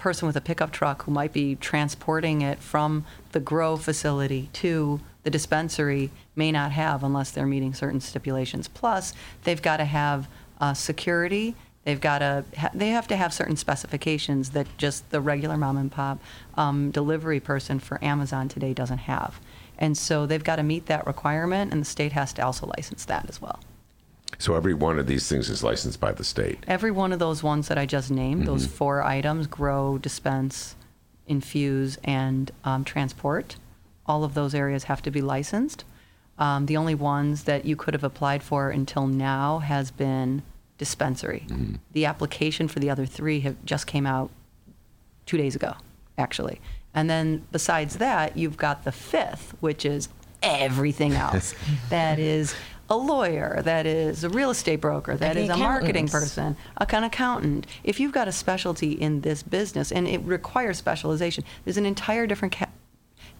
[0.03, 5.01] person with a pickup truck who might be transporting it from the grow facility to
[5.23, 8.67] the dispensary may not have unless they're meeting certain stipulations.
[8.67, 10.29] Plus, they've got to have
[10.61, 11.55] uh, security.
[11.85, 15.77] They've got to ha- they have to have certain specifications that just the regular mom
[15.77, 16.19] and pop
[16.57, 19.41] um, delivery person for Amazon today doesn't have.
[19.79, 23.05] And so they've got to meet that requirement, and the state has to also license
[23.05, 23.61] that as well.
[24.39, 26.59] So every one of these things is licensed by the state.
[26.66, 30.76] Every one of those ones that I just named, those four items grow, dispense,
[31.26, 33.57] infuse, and um, transport
[34.07, 35.85] all of those areas have to be licensed.
[36.39, 40.43] Um, the only ones that you could have applied for until now has been
[40.78, 41.47] dispensary.
[41.93, 44.30] The application for the other three have just came out
[45.26, 45.74] two days ago,
[46.18, 46.61] actually.
[46.95, 50.09] And then besides that, you've got the fifth, which is
[50.43, 51.55] everything else.
[51.91, 52.55] that is
[52.91, 57.05] a lawyer, that is a real estate broker, that is a marketing person, a an
[57.05, 57.66] accountant.
[57.85, 62.26] If you've got a specialty in this business, and it requires specialization, there's an entire
[62.26, 62.68] different ca-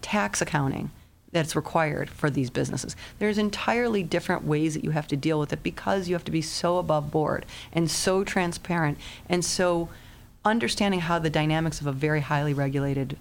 [0.01, 0.91] tax accounting
[1.31, 2.95] that's required for these businesses.
[3.19, 6.31] There's entirely different ways that you have to deal with it because you have to
[6.31, 9.89] be so above board and so transparent and so
[10.45, 13.17] understanding how the dynamics of a very highly regulated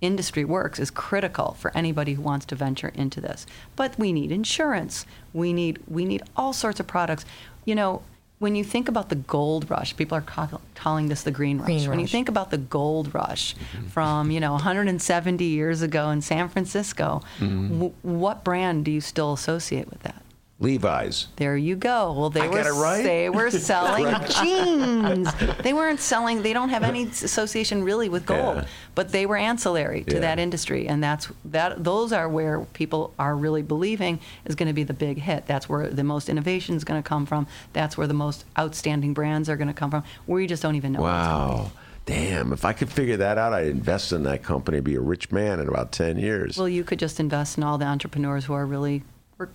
[0.00, 3.46] industry works is critical for anybody who wants to venture into this.
[3.76, 5.06] But we need insurance.
[5.32, 7.24] We need we need all sorts of products.
[7.64, 8.02] You know,
[8.38, 11.66] when you think about the gold rush, people are ca- calling this the green rush.
[11.66, 13.54] Green when you think about the gold rush
[13.88, 17.68] from you know 170 years ago in San Francisco, mm-hmm.
[17.72, 20.22] w- what brand do you still associate with that?
[20.58, 21.26] Levi's.
[21.36, 22.14] There you go.
[22.16, 23.02] Well, they I were right?
[23.02, 24.06] they were selling
[24.40, 25.28] jeans.
[25.62, 26.40] They weren't selling.
[26.42, 28.66] They don't have any association really with gold, Yeah.
[28.94, 30.20] but they were ancillary to Yeah.
[30.20, 31.84] that industry, and that's that.
[31.84, 35.46] Those are where people are really believing is going to be the big hit.
[35.46, 37.46] That's where the most innovation is going to come from.
[37.74, 40.04] That's where the most outstanding brands are going to come from.
[40.26, 41.02] We just don't even know.
[41.02, 41.58] where it's going.
[41.58, 41.70] Wow.
[42.06, 45.00] Damn, if I could figure that out, I'd invest in that company, and be a
[45.00, 46.56] rich man in about 10 years.
[46.56, 49.02] Well, you could just invest in all the entrepreneurs who are really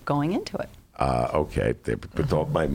[0.04, 0.68] going into it.
[1.02, 1.74] Uh, okay,
[2.14, 2.68] with all my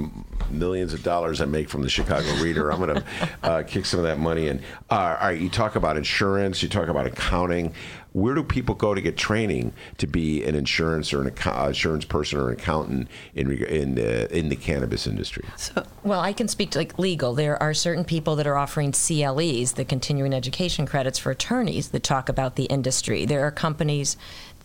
[0.49, 3.03] millions of dollars I make from the Chicago Reader, I'm going to
[3.43, 4.59] uh, kick some of that money in.
[4.89, 7.73] Uh, all right, you talk about insurance, you talk about accounting.
[8.11, 12.03] Where do people go to get training to be an insurance or an account, insurance
[12.03, 15.45] person or an accountant in in the in the cannabis industry?
[15.55, 17.33] So, Well, I can speak to like legal.
[17.33, 22.03] There are certain people that are offering CLEs, the continuing education credits for attorneys that
[22.03, 23.25] talk about the industry.
[23.25, 24.17] There are companies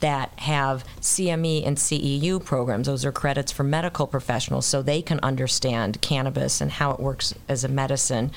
[0.03, 2.89] that have CME and CEU programs.
[2.89, 7.35] Those are credits for medical professionals so they can understand cannabis and how it works
[7.49, 8.33] as a medicine.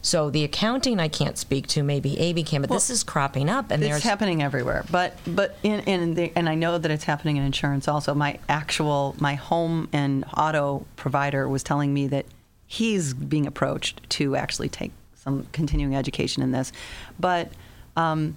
[0.00, 3.70] So the accounting I can't speak to, maybe AB can, but this is cropping up
[3.70, 4.86] and it's there's happening everywhere.
[4.90, 8.14] But but in in the, and I know that it's happening in insurance also.
[8.14, 12.24] My actual my home and auto provider was telling me that
[12.66, 16.72] he's being approached to actually take some continuing education in this,
[17.18, 17.52] but.
[17.96, 18.36] Um,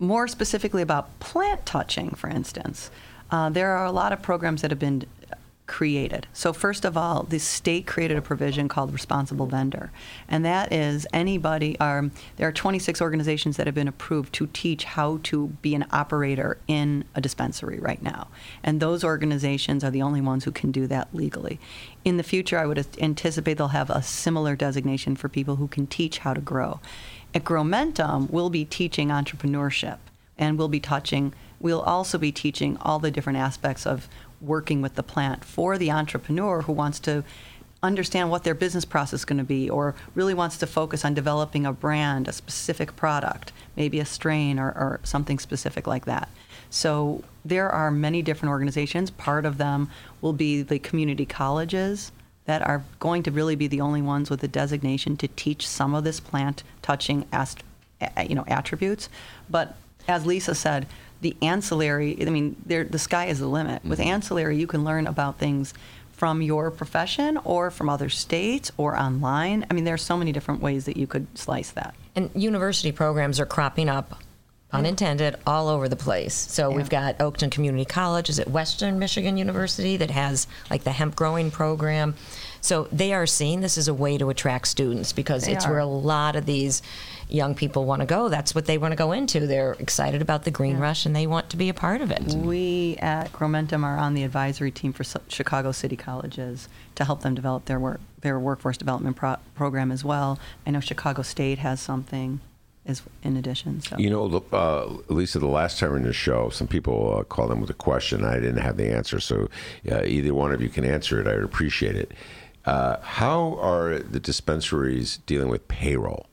[0.00, 2.90] more specifically about plant touching, for instance,
[3.30, 5.04] uh, there are a lot of programs that have been
[5.70, 6.26] created.
[6.32, 9.92] So, first of all, the state created a provision called responsible vendor,
[10.28, 11.78] and that is anybody.
[11.78, 15.86] Um, there are 26 organizations that have been approved to teach how to be an
[15.92, 18.26] operator in a dispensary right now,
[18.64, 21.60] and those organizations are the only ones who can do that legally.
[22.04, 25.86] In the future, I would anticipate they'll have a similar designation for people who can
[25.86, 26.80] teach how to grow.
[27.32, 29.98] At Growmentum, we'll be teaching entrepreneurship,
[30.36, 31.32] and we'll be touching.
[31.60, 34.08] We'll also be teaching all the different aspects of
[34.40, 37.22] working with the plant for the entrepreneur who wants to
[37.82, 41.14] understand what their business process is going to be or really wants to focus on
[41.14, 46.28] developing a brand, a specific product, maybe a strain or, or something specific like that.
[46.68, 49.10] So there are many different organizations.
[49.10, 49.88] Part of them
[50.20, 52.12] will be the community colleges
[52.50, 55.94] that are going to really be the only ones with the designation to teach some
[55.94, 57.62] of this plant touching ast-
[58.28, 59.08] you know attributes.
[59.48, 59.76] But
[60.08, 60.88] as Lisa said,
[61.20, 63.82] the ancillary, I mean, the sky is the limit.
[63.82, 63.90] Mm-hmm.
[63.90, 65.74] With ancillary, you can learn about things
[66.10, 69.64] from your profession or from other states or online.
[69.70, 71.94] I mean, there are so many different ways that you could slice that.
[72.16, 74.20] And university programs are cropping up,
[74.72, 76.34] unintended, all over the place.
[76.34, 76.76] So Yeah.
[76.76, 81.16] we've got Oakton Community College, is it Western Michigan University, that has like the hemp
[81.16, 82.14] growing program.
[82.60, 85.70] So they are seeing this as a way to attract students because They it's are.
[85.70, 86.82] where a lot of these
[87.28, 88.28] young people want to go.
[88.28, 89.46] That's what they want to go into.
[89.46, 92.22] They're excited about the green rush and they want to be a part of it.
[92.34, 97.34] We at Growmentum are on the advisory team for Chicago City Colleges to help them
[97.34, 100.38] develop their work, their workforce development pro- program as well.
[100.66, 102.40] I know Chicago State has something
[102.86, 103.80] as in addition.
[103.82, 107.52] So You know, uh, Lisa, the last time in the show, some people uh, called
[107.52, 108.24] in with a question.
[108.24, 109.48] I didn't have the answer, so
[109.90, 111.26] uh, either one of you can answer it.
[111.26, 112.12] I would appreciate it.
[112.64, 116.26] Uh, how are the dispensaries dealing with payroll?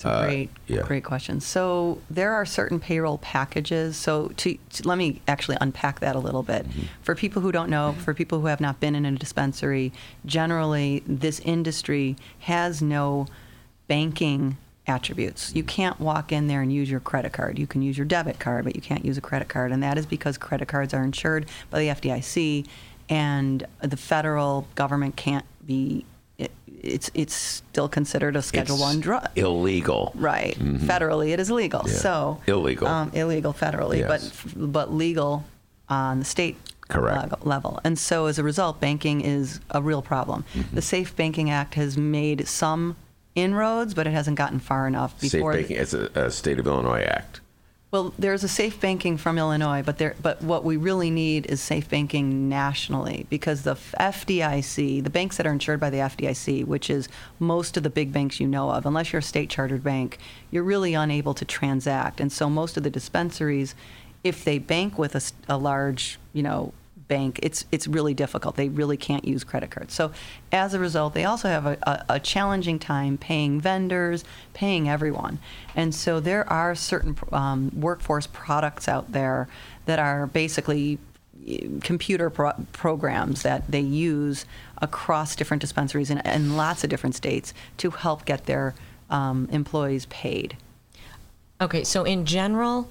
[0.00, 0.82] It's a uh, great, yeah.
[0.82, 1.40] great question.
[1.40, 3.98] So there are certain payroll packages.
[3.98, 6.66] So to, to- let me actually unpack that a little bit.
[6.66, 6.82] Mm-hmm.
[7.02, 9.92] For people who don't know, for people who have not been in a dispensary,
[10.24, 13.26] generally this industry has no
[13.88, 14.56] banking
[14.86, 15.54] attributes.
[15.54, 15.68] You mm-hmm.
[15.68, 17.58] can't walk in there and use your credit card.
[17.58, 19.98] You can use your debit card, but you can't use a credit card, and that
[19.98, 22.66] is because credit cards are insured by the FDIC,
[23.10, 26.06] and the federal government can't be.
[26.38, 29.28] It, it's it's still considered a Schedule It's One drug.
[29.36, 30.12] Illegal.
[30.14, 30.56] Right.
[30.58, 31.80] Federally, it is illegal.
[31.80, 31.88] Mm-hmm.
[31.90, 31.98] Yeah.
[31.98, 32.88] So Illegal.
[32.88, 34.42] Um, illegal federally, Yes.
[34.54, 35.44] but but legal
[35.90, 36.56] on the state
[36.88, 37.44] Correct.
[37.44, 37.80] level.
[37.84, 40.44] And so as a result, banking is a real problem.
[40.54, 40.74] Mm-hmm.
[40.74, 42.96] The Safe Banking Act has made some
[43.34, 45.76] inroads, but it hasn't gotten far enough Safe banking.
[45.76, 47.39] It's a, a state of Illinois act.
[47.92, 51.60] Well, there's a safe banking from Illinois, but there, but what we really need is
[51.60, 56.88] safe banking nationally because the FDIC, the banks that are insured by the FDIC, which
[56.88, 57.08] is
[57.40, 60.18] most of the big banks you know of, unless you're a state chartered bank,
[60.52, 62.20] you're really unable to transact.
[62.20, 63.74] And so most of the dispensaries,
[64.22, 66.72] if they bank with a large, you know,
[67.10, 68.56] bank, it's it's really difficult.
[68.56, 69.92] They really can't use credit cards.
[69.92, 70.12] So
[70.52, 75.40] as a result, they also have a, a, a challenging time paying vendors, paying everyone.
[75.74, 79.48] And so there are certain um, workforce products out there
[79.84, 80.98] that are basically
[81.46, 84.46] eh, computer pro- programs that they use
[84.78, 88.74] across different dispensaries in, in lots of different states to help get their
[89.10, 90.56] um, employees paid.
[91.60, 92.88] Okay, so in general,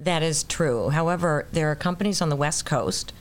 [0.00, 0.90] that is true.
[0.90, 3.12] However, there are companies on the West Coast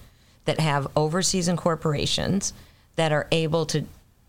[0.49, 2.53] that have overseas incorporations
[2.95, 3.85] that are able to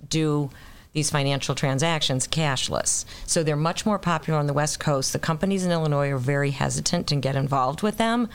[0.07, 0.51] do
[0.93, 3.07] these financial transactions cashless.
[3.25, 5.15] So they're much more popular on the West Coast.
[5.15, 8.29] The companies in Illinois are very hesitant to get involved with them.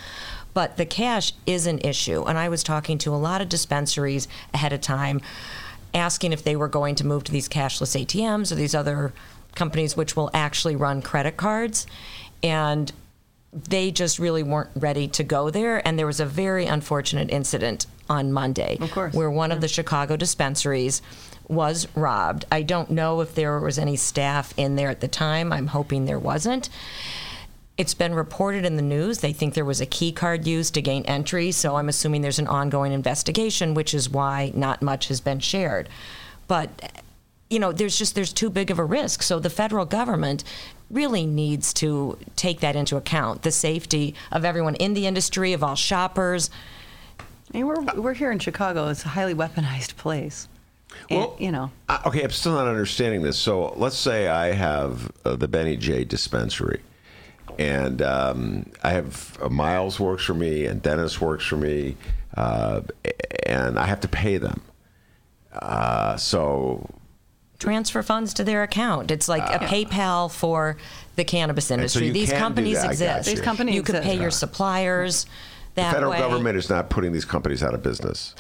[0.56, 2.24] But the cash is an issue.
[2.24, 5.22] And I was talking to a lot of dispensaries ahead of time
[5.94, 9.14] asking if they were going to move to these cashless ATMs or these other
[9.54, 11.86] companies which will actually run credit cards.
[12.42, 12.92] And
[13.56, 15.86] they just really weren't ready to go there.
[15.88, 18.78] And there was a very unfortunate incident on Monday,
[19.14, 21.02] where one of the Chicago dispensaries
[21.48, 22.46] was robbed.
[22.52, 25.54] I don't know if there was any staff in there at the time.
[25.54, 26.70] I'm hoping there wasn't.
[27.78, 29.20] It's been reported in the news.
[29.20, 32.40] They think there was a key card used to gain entry, so I'm assuming there's
[32.40, 35.90] an ongoing investigation, which is why not much has been shared.
[36.48, 37.04] But
[37.50, 39.22] you know, there's just there's too big of a risk.
[39.22, 40.44] So the federal government
[40.90, 45.64] really needs to take that into account, the safety of everyone in the industry, of
[45.64, 46.50] all shoppers.
[47.54, 48.88] I mean, we're, we're here in Chicago.
[48.90, 50.48] It's a highly weaponized place.
[51.10, 51.72] And, Well, you know,
[52.06, 53.38] okay, I'm still not understanding this.
[53.38, 56.82] So let's say I have uh, the Benny J dispensary,
[57.60, 61.98] and um, I have uh, Miles works for me, and Dennis works for me,
[62.38, 62.82] uh,
[63.46, 64.62] and I have to pay them.
[65.52, 66.90] Uh, so
[67.60, 69.12] Transfer funds to their account.
[69.12, 69.68] It's like a ah.
[69.68, 70.78] PayPal for
[71.16, 72.08] the cannabis industry.
[72.08, 73.28] you These can do companies that, I got exist.
[73.30, 73.36] you.
[73.36, 74.22] These companies you could pay exist.
[74.22, 75.26] your suppliers
[75.76, 76.20] the federal way.
[76.20, 78.36] government is not putting these companies out of business.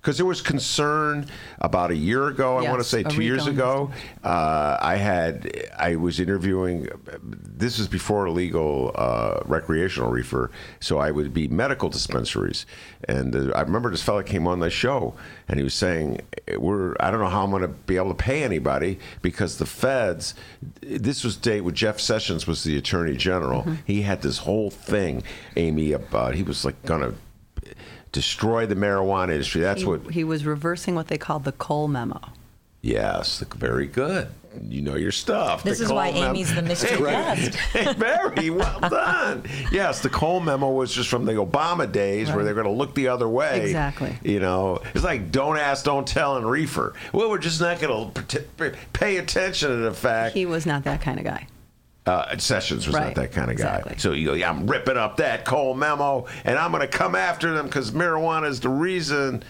[0.00, 1.26] Because there was concern
[1.60, 3.90] about a year ago, I want to say two years ago.
[4.22, 6.88] Uh, I had I was interviewing.
[7.22, 12.64] This is before legal uh, recreational reefer, so I would be medical dispensaries.
[13.08, 15.14] And uh, I remember this fella came on the show,
[15.48, 16.20] and he was saying,
[16.56, 19.66] "We're I don't know how I'm going to be able to pay anybody because the
[19.66, 20.34] feds."
[20.80, 23.62] This was date with Jeff Sessions was the attorney general.
[23.62, 23.74] Mm-hmm.
[23.84, 25.22] He had this whole thing,
[25.56, 27.14] Amy, about he was like going to
[28.12, 29.60] destroy the marijuana industry.
[29.60, 30.10] That's he, what.
[30.10, 32.20] he was reversing what they called the Cole memo.
[32.80, 34.28] Yes, very good.
[34.66, 35.62] You know your stuff.
[35.62, 37.54] This The is why mem- Amy's the mystery guest.
[37.72, 39.44] Hey, very well done.
[39.70, 42.94] Yes, the Cole memo was just from the Obama days where they're going to look
[42.94, 43.60] the other way.
[43.66, 44.16] Exactly.
[44.22, 46.94] You know, it's like don't ask, don't tell, and reefer.
[47.12, 50.34] Well, we're just not going to pay attention to the fact.
[50.34, 51.46] He was not that kind of guy.
[52.08, 53.76] Uh, Sessions was not that kind of guy.
[53.76, 53.98] exactly.
[53.98, 57.14] So you go, yeah, I'm ripping up that Cole memo, and I'm going to come
[57.14, 59.42] after them because marijuana is the reason.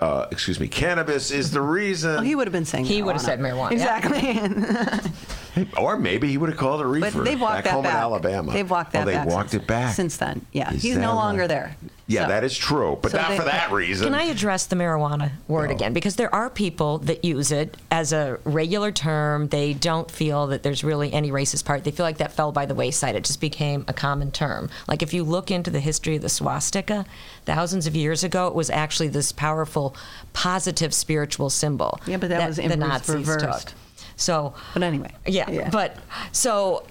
[0.00, 2.14] Uh, excuse me, cannabis is the reason.
[2.14, 5.00] Well, he would have been saying He would have said marijuana, yeah.
[5.62, 5.84] Exactly.
[5.84, 7.18] Or maybe he would have called it a reefer.
[7.18, 7.94] but they've walked back that home back.
[7.94, 8.52] in Alabama.
[8.52, 9.26] They've walked that oh, they back.
[9.28, 10.46] walked since, it back since then.
[10.52, 11.48] Yeah, Is he's no longer right?
[11.48, 11.76] there.
[12.06, 14.06] Yeah, So- that is true, but so not they- for that reason.
[14.06, 15.76] Can I address the marijuana word No.
[15.76, 15.92] again?
[15.92, 19.46] Because there are people that use it as a regular term.
[19.48, 21.84] They don't feel that there's really any racist part.
[21.84, 23.14] They feel like that fell by the wayside.
[23.14, 24.70] It just became a common term.
[24.88, 27.06] Like if you look into the history of the swastika,
[27.46, 29.94] thousands of years ago, it was actually this powerful,
[30.32, 32.00] positive spiritual symbol.
[32.06, 33.68] Yeah, but that was the in- Nazis reversed.
[33.68, 33.76] took.
[34.20, 35.70] So, But anyway, yeah, yeah.
[35.70, 35.96] but
[36.32, 36.84] so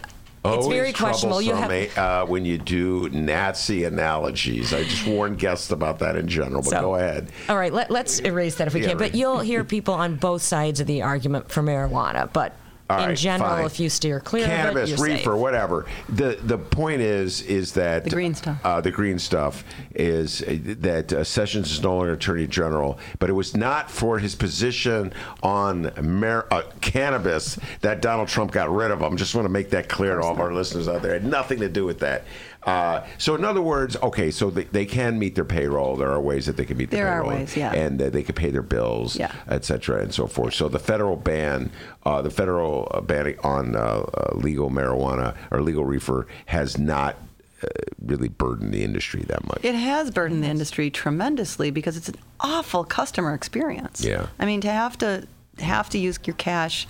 [0.45, 1.41] it's Always very questionable.
[1.41, 4.73] You have eh, uh, when you do Nazi analogies.
[4.73, 6.61] I just warn guests about that in general.
[6.61, 7.31] But So- go ahead.
[7.49, 8.97] All right, let, let's erase that if we Yeah, can.
[8.97, 12.31] But you'll hear people on both sides of the argument for marijuana.
[12.31, 12.53] But
[12.89, 13.65] All in right, general, fine.
[13.65, 15.39] if you steer clear cannabis, of it, you're reefer, safe.
[15.39, 15.85] whatever.
[16.09, 18.59] The the point is is that The green stuff.
[18.63, 19.63] Uh, the green stuff
[19.93, 24.17] is uh, that uh, Sessions is no longer Attorney General, but it was not for
[24.17, 25.13] his position
[25.43, 29.17] on mar- uh, cannabis that Donald Trump got rid of him.
[29.17, 31.15] Just want to make that clear to all of our listeners out there.
[31.15, 32.23] It had nothing to do with that.
[32.69, 35.95] Uh, so in other words, okay, so they, they can meet their payroll.
[35.95, 37.73] There are ways that they can meet their There are ways, yeah.
[37.73, 39.31] and uh, they can pay their bills, Yeah.
[39.47, 40.53] et cetera, and so forth.
[40.53, 41.71] So the federal ban,
[42.05, 47.15] uh, the federal uh, ban on uh, uh, legal marijuana or legal reefer has not
[47.63, 47.67] uh,
[48.05, 49.59] really burdened the industry that much.
[49.63, 54.03] It has burdened the industry tremendously because it's an awful customer experience.
[54.05, 54.27] Yeah.
[54.39, 55.27] I mean, to have to
[55.59, 56.87] have to use your cash,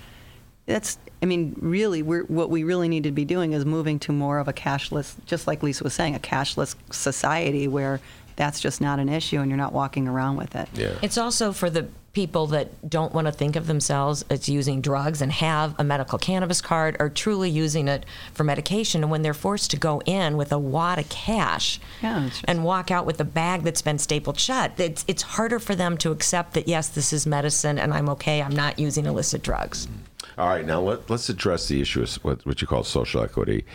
[0.65, 0.97] that's.
[1.21, 4.39] I mean, really, we're, what we really need to be doing is moving to more
[4.39, 7.99] of a cashless, just like Lisa was saying, a cashless society where
[8.37, 10.69] that's just not an issue and you're not walking around with it.
[10.73, 10.93] yeah.
[11.01, 15.21] It's also for the people that don't want to think of themselves as using drugs
[15.21, 18.03] and have a medical cannabis card or truly using it
[18.33, 19.03] for medication.
[19.03, 22.63] And when they're forced to go in with a wad of cash Yeah, just- and
[22.63, 26.11] walk out with a bag that's been stapled shut, it's, it's harder for them to
[26.11, 29.85] accept that, yes, this is medicine and I'm okay, I'm not using illicit drugs.
[29.85, 30.01] Mm-hmm.
[30.39, 33.65] All right, now let, us address the issue of what, what you call social equity.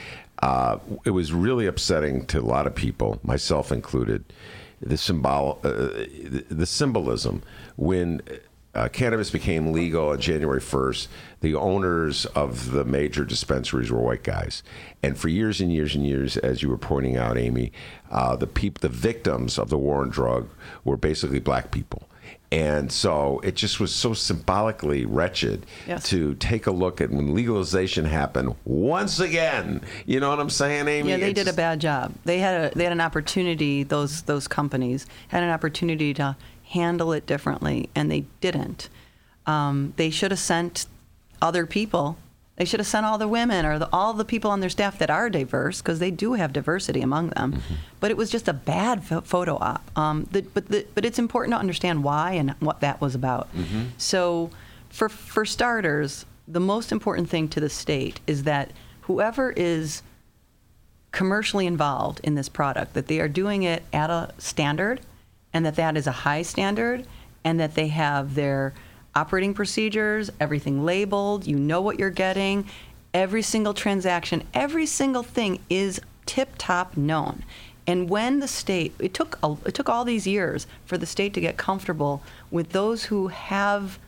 [0.43, 4.25] Uh, it was really upsetting to a lot of people, myself included,
[4.81, 7.43] the symbol, uh, the, the symbolism
[7.77, 8.23] when
[8.75, 11.09] uh, cannabis became legal on January 1st.
[11.43, 14.63] The owners of the major dispensaries were white guys,
[15.03, 17.73] and for years and years and years, as you were pointing out, Amy,
[18.11, 20.49] uh, the peop- the victims of the war on drug
[20.83, 22.09] were basically black people.
[22.55, 26.09] And so it just was so symbolically wretched Yes.
[26.11, 29.81] to take a look at when legalization happened once again.
[30.07, 31.11] You know what I'm saying, Amy?
[31.11, 32.13] Yeah, they It's did a bad job.
[32.25, 33.83] They had a they had an opportunity.
[33.83, 36.37] Those those companies had an opportunity to
[36.69, 38.89] handle it differently, and they didn't.
[39.47, 40.87] Um, they should have sent
[41.43, 42.17] other people
[42.57, 44.99] They should have sent all the women or the, all the people on their staff
[44.99, 47.61] that are diverse, because they do have diversity among them.
[47.99, 49.91] But it was just a bad pho- photo op.
[49.99, 53.49] Um, the, but the, but it's important to understand why and what that was about.
[53.99, 54.51] So,
[54.89, 58.71] for for starters, the most important thing to the state is that
[59.03, 60.03] whoever is
[61.11, 65.01] commercially involved in this product that they are doing it at a standard
[65.53, 67.07] and that that is a high standard
[67.45, 68.75] and that they have their
[69.15, 72.67] operating procedures everything labeled you know what you're getting
[73.13, 77.45] every single transaction every single thing is tip top known
[77.87, 81.35] and when the state it took a, it took all these years for the state
[81.35, 83.99] to get comfortable with those who have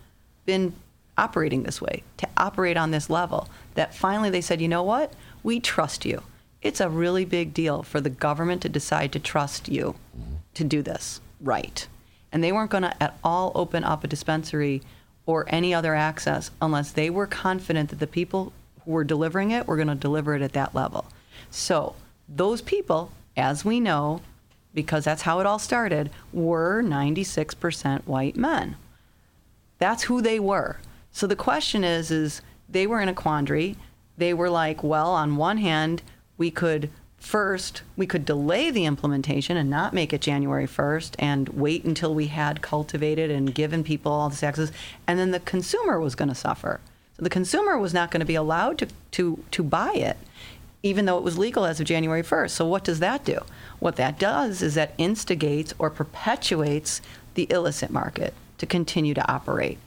[0.46, 0.72] been
[1.18, 5.12] operating this way, to operate on this level, that finally they said, you know what?
[5.42, 6.22] We trust you.
[6.62, 10.36] It's a really big deal for the government to decide to trust you mm-hmm.
[10.54, 11.86] to do this right.
[12.32, 14.82] And they weren't going to at all open up a dispensary
[15.26, 18.52] or any other access unless they were confident that the people
[18.84, 21.04] who were delivering it were going to deliver it at that level.
[21.50, 21.96] So,
[22.28, 24.20] those people, as we know,
[24.72, 28.76] because that's how it all started, were 96% white men.
[29.78, 30.78] That's who they were.
[31.12, 33.76] So the question is is they were in a quandary.
[34.18, 36.02] They were like, well, on one hand,
[36.36, 41.48] we could first we could delay the implementation and not make it January 1st and
[41.50, 44.70] wait until we had cultivated and given people all this access
[45.06, 46.80] and then the consumer was going to suffer.
[47.16, 50.16] So the consumer was not going to be allowed to, to, to buy it
[50.82, 52.50] even though it was legal as of January 1st.
[52.50, 53.38] So what does that do?
[53.78, 57.02] What that does is that instigates or perpetuates
[57.34, 59.78] the illicit market to continue to operate.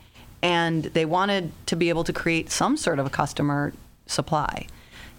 [0.41, 3.73] And they wanted to be able to create some sort of a customer
[4.05, 4.67] supply.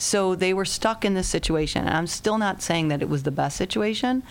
[0.00, 1.86] So they were stuck in this situation.
[1.86, 4.22] And I'm still not saying that it was the best situation.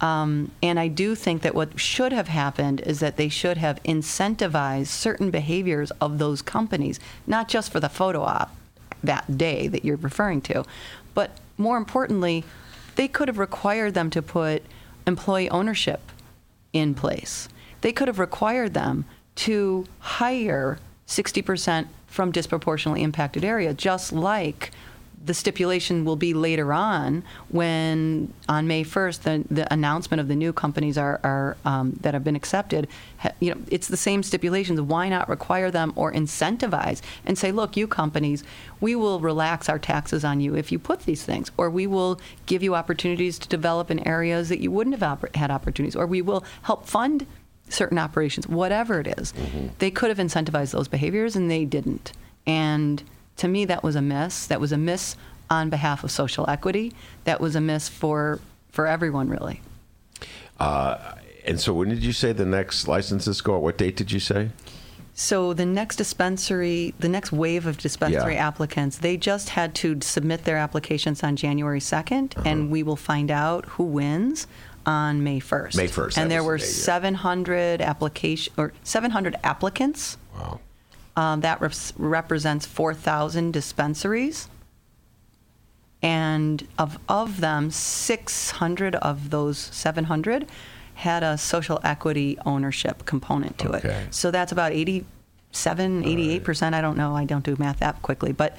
[0.00, 3.82] Um, and I do think that what should have happened is that they should have
[3.82, 8.54] incentivized certain behaviors of those companies, not just for the photo op
[9.02, 10.64] that day that you're referring to,
[11.14, 12.44] but more importantly,
[12.94, 14.62] they could have required them to put
[15.04, 16.00] employee ownership
[16.72, 17.48] in place.
[17.80, 19.04] They could have required them
[19.36, 24.70] to hire 60% from disproportionately impacted area, just like
[25.24, 30.36] the stipulation will be later on when on May 1st the, the announcement of the
[30.36, 32.88] new companies are, are um, that have been accepted.
[33.18, 34.80] Ha, you know, it's the same stipulations.
[34.80, 38.44] Why not require them or incentivize and say, look, you companies,
[38.80, 42.20] we will relax our taxes on you if you put these things, or we will
[42.46, 46.22] give you opportunities to develop in areas that you wouldn't have had opportunities, or we
[46.22, 47.26] will help fund
[47.68, 49.32] certain operations, whatever it is.
[49.78, 52.12] They could have incentivized those behaviors and they didn't.
[52.46, 53.02] And
[53.38, 54.46] to me, that was a miss.
[54.46, 55.16] That was a miss
[55.50, 56.92] on behalf of social equity.
[57.24, 59.60] That was a miss for for everyone, really.
[60.60, 61.14] Uh,
[61.44, 63.56] and so, when did you say the next licenses go?
[63.56, 63.62] out?
[63.62, 64.50] What date did you say?
[65.14, 68.46] So the next dispensary, the next wave of dispensary Yeah.
[68.46, 73.28] applicants, they just had to submit their applications on January 2nd, and we will find
[73.28, 74.46] out who wins
[74.86, 75.76] on May 1st.
[75.76, 76.84] May 1st, And there was the were yeah.
[76.84, 80.18] 700 application or 700 applicants.
[80.38, 80.60] Wow.
[81.18, 84.48] Um, that res- represents 4,000 dispensaries.
[86.00, 90.46] And of, of them, 600 of those 700
[90.94, 93.88] had a social equity ownership component to Okay.
[93.88, 94.14] it.
[94.14, 96.74] So that's about 87, 88%.
[96.74, 97.16] I don't know.
[97.16, 98.30] I don't do math that quickly.
[98.32, 98.56] But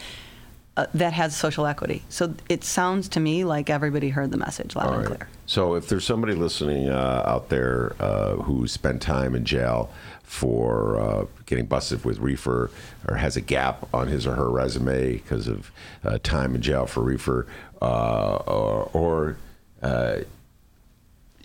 [0.75, 2.03] uh, that has social equity.
[2.09, 5.17] So it sounds to me like everybody heard the message loud All and right.
[5.19, 5.29] clear.
[5.45, 9.89] So, if there's somebody listening uh, out there uh, who spent time in jail
[10.29, 12.69] for uh, getting busted with reefer
[13.07, 15.71] or has a gap on his or her resume because of
[16.03, 17.47] uh, time in jail for reefer,
[17.81, 19.37] uh, or, or
[19.81, 20.17] uh,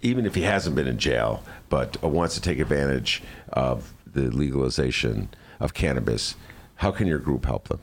[0.03, 3.23] even if he hasn't been in jail but wants to take advantage
[3.55, 5.31] of the legalization
[5.61, 6.35] of cannabis,
[6.77, 7.81] how can your group help them?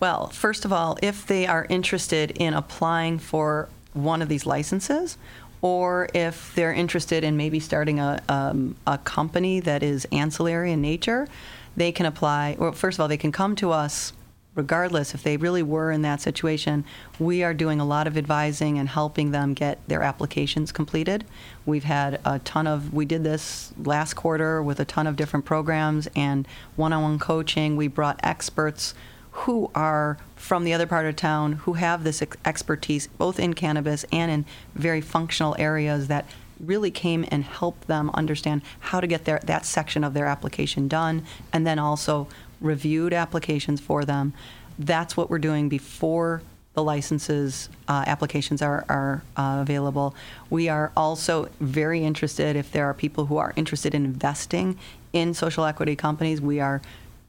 [0.00, 5.18] Well, first of all, if they are interested in applying for one of these licenses,
[5.62, 10.82] or if they're interested in maybe starting a, um, a company that is ancillary in
[10.82, 11.28] nature,
[11.76, 12.56] they can apply.
[12.58, 14.12] Well, first of all, they can come to us
[14.54, 16.84] regardless if they really were in that situation.
[17.18, 21.24] We are doing a lot of advising and helping them get their applications completed.
[21.64, 25.46] We've had a ton of, we did this last quarter with a ton of different
[25.46, 26.46] programs and
[26.76, 27.76] one on one coaching.
[27.76, 28.94] We brought experts
[29.32, 33.54] who are from the other part of town who have this ex- expertise both in
[33.54, 34.44] cannabis and in
[34.74, 36.26] very functional areas that
[36.60, 40.86] really came and helped them understand how to get their, that section of their application
[40.86, 42.28] done and then also
[42.60, 44.32] reviewed applications for them.
[44.78, 46.42] That's what we're doing before
[46.74, 50.14] the licenses uh, applications are, are uh, available.
[50.48, 54.78] We are also very interested if there are people who are interested in investing
[55.12, 56.40] in social equity companies.
[56.40, 56.80] We are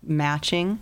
[0.01, 0.79] matching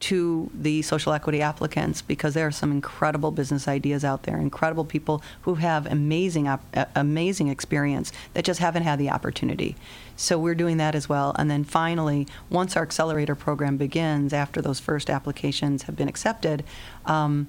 [0.00, 4.84] to the social equity applicants because there are some incredible business ideas out there, incredible
[4.84, 9.76] people who have amazing, op- uh, amazing experience that just haven't had the opportunity.
[10.16, 11.34] So we're doing that as well.
[11.38, 16.64] And then finally, once our accelerator program begins, after those first applications have been accepted,
[17.04, 17.48] um,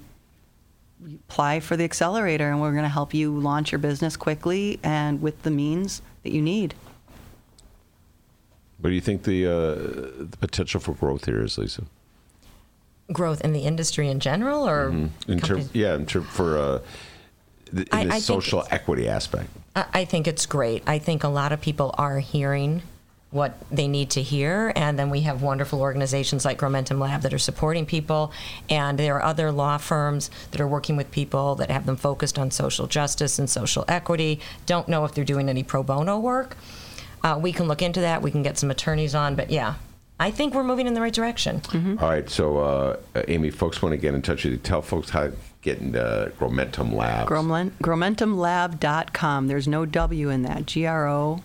[1.28, 5.22] apply for the accelerator, and we're going to help you launch your business quickly and
[5.22, 6.74] with the means that you need.
[8.78, 11.84] What do you think the, uh, the potential for growth here is, Lisa?
[13.12, 16.78] Growth in the industry in general, or In company- terms, yeah, in term for uh,
[17.72, 19.48] the, in I- the I social equity aspect.
[19.76, 20.82] I I think it's great.
[20.86, 22.82] I think a lot of people are hearing
[23.30, 27.32] what they need to hear, and then we have wonderful organizations like Momentum Lab that
[27.32, 28.30] are supporting people,
[28.68, 32.38] and there are other law firms that are working with people that have them focused
[32.38, 34.38] on social justice and social equity.
[34.66, 36.58] Don't know if they're doing any pro bono work.
[37.24, 38.20] Uh, we can look into that.
[38.20, 39.76] We can get some attorneys on, but yeah,
[40.22, 41.60] I think we're moving in the right direction.
[42.00, 42.96] All right, so uh,
[43.26, 44.58] Amy, folks want to get in touch with you.
[44.58, 45.32] Tell folks how to
[45.62, 47.28] get into Gromentum Labs.
[47.28, 49.48] Gromen- Gromentumlab.com.
[49.48, 50.66] There's no W in that.
[50.66, 51.42] G R O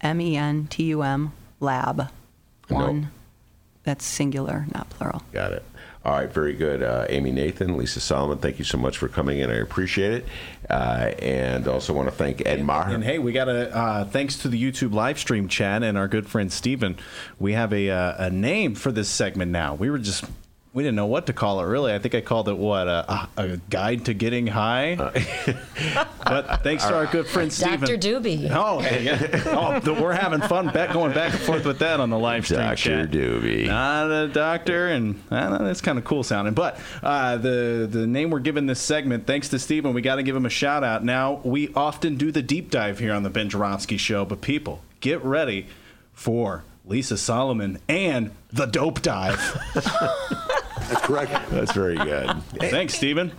[0.00, 2.10] M E N T U M lab.
[2.68, 2.76] No.
[2.76, 3.10] One.
[3.84, 5.22] That's singular, not plural.
[5.32, 5.64] Got it.
[6.06, 6.84] All right, very good.
[6.84, 9.50] Uh, Amy Nathan, Lisa Solomon, thank you so much for coming in.
[9.50, 10.26] I appreciate it.
[10.70, 12.94] Uh, and also want to thank Ed Maher.
[12.94, 16.06] And hey, we got a uh, thanks to the YouTube live stream chat and our
[16.06, 16.96] good friend Steven,
[17.40, 19.74] we have a uh, a name for this segment now.
[19.74, 20.24] We were just
[20.76, 21.94] we didn't know what to call it really.
[21.94, 24.96] I think I called it what a, a guide to getting high.
[26.22, 27.80] but thanks to our good friend Steven.
[27.80, 27.96] Dr.
[27.96, 28.50] Doobie.
[28.50, 29.42] Oh, yeah.
[29.86, 32.60] oh, we're having fun back, going back and forth with that on the live stream
[32.60, 32.76] Dr.
[32.76, 33.10] chat.
[33.10, 33.68] Doobie.
[33.68, 36.52] Not a doctor, and uh, that's kind of cool sounding.
[36.52, 40.22] But uh, the the name we're giving this segment, thanks to Steven, we got to
[40.22, 41.02] give him a shout out.
[41.02, 44.82] Now we often do the deep dive here on the Ben Joravsky Show, but people,
[45.00, 45.68] get ready
[46.12, 49.40] for Lisa Solomon and the dope dive.
[50.88, 51.32] That's correct.
[51.50, 52.30] That's very good.
[52.58, 53.32] thanks, Steven.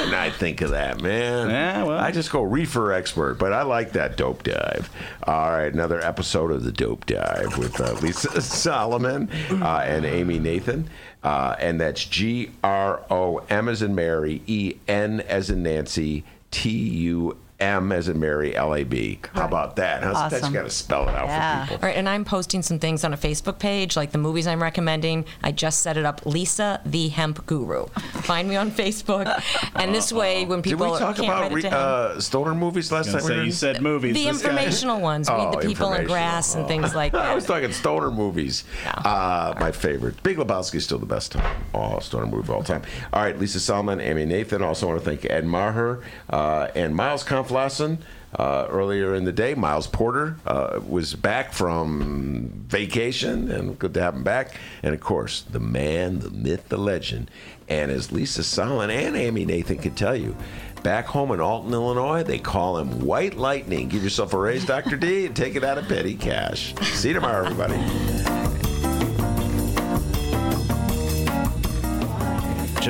[0.00, 1.50] And I think of that, man.
[1.50, 1.98] Yeah, well.
[1.98, 4.90] I just go reefer expert, but I like that dope dive.
[5.24, 10.38] All right, another episode of the dope dive with uh, Lisa Solomon uh, and Amy
[10.38, 10.88] Nathan.
[11.22, 16.24] Uh, and that's G R O M as in Mary, E N as in Nancy,
[16.50, 19.20] T U M as in Mary, L A B.
[19.34, 20.02] How about that?
[20.02, 20.46] How's that?
[20.48, 21.64] You got to spell it out Yeah.
[21.66, 21.84] for people.
[21.84, 24.62] All right, and I'm posting some things on a Facebook page, like the movies I'm
[24.62, 25.24] recommending.
[25.42, 27.86] I just set it up, Lisa the Hemp Guru.
[28.22, 29.42] Find me on Facebook,
[29.74, 32.20] and this way, when Did people we talk can't about write it re- down, uh,
[32.20, 33.28] stoner movies last Gonna time?
[33.28, 34.14] say you said movies.
[34.14, 36.06] the This guy- informational ones, Oh, read the people in informational.
[36.06, 36.68] grass and Oh.
[36.68, 37.20] things like that.
[37.30, 38.64] I was talking stoner movies.
[38.86, 40.22] Uh, my favorite.
[40.22, 41.56] Big Lebowski is still the best time.
[41.74, 42.82] Oh, stoner movie of all time.
[43.12, 44.62] All right, Lisa Solomon, Amy Nathan.
[44.62, 46.00] Also want to thank Ed Maher
[46.30, 47.98] uh, and Miles Conflassen.
[48.38, 54.00] Uh, earlier in the day, Miles Porter uh, was back from vacation, and good to
[54.00, 54.54] have him back.
[54.84, 57.28] And of course, the man, the myth, the legend.
[57.68, 60.36] And as Lisa Solomon and Amy Nathan can tell you,
[60.84, 63.88] back home in Alton, Illinois, they call him White Lightning.
[63.88, 64.96] Give yourself a raise, Dr.
[64.96, 66.72] D, and take it out of petty cash.
[66.82, 68.69] See you tomorrow, everybody.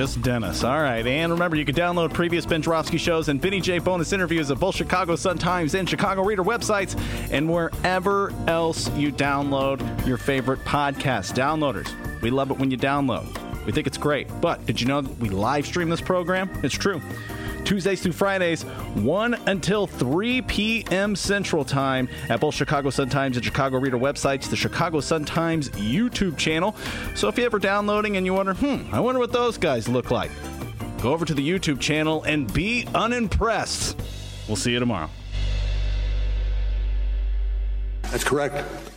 [0.01, 0.65] Just Dennis.
[0.65, 1.07] All right.
[1.07, 4.75] And remember, you can download previous Ben shows and Vinny J bonus interviews at both
[4.75, 6.99] Chicago Sun-Times and Chicago Reader websites
[7.31, 11.35] and wherever else you download your favorite podcast.
[11.35, 13.27] Downloaders, we love it when you download.
[13.67, 14.27] We think it's great.
[14.41, 16.49] But did you know we live stream this program?
[16.65, 17.03] It's true.
[17.65, 21.15] Tuesdays through Fridays, 1 until 3 p.m.
[21.15, 26.75] Central Time at both Chicago Sun-Times and Chicago Reader websites, the Chicago Sun-Times YouTube channel.
[27.15, 30.11] So if you're ever downloading and you wonder, hmm, I wonder what those guys look
[30.11, 30.31] like,
[31.01, 34.01] go over to the YouTube channel and be unimpressed.
[34.49, 35.11] We'll see you tomorrow.
[38.03, 38.90] That's correct.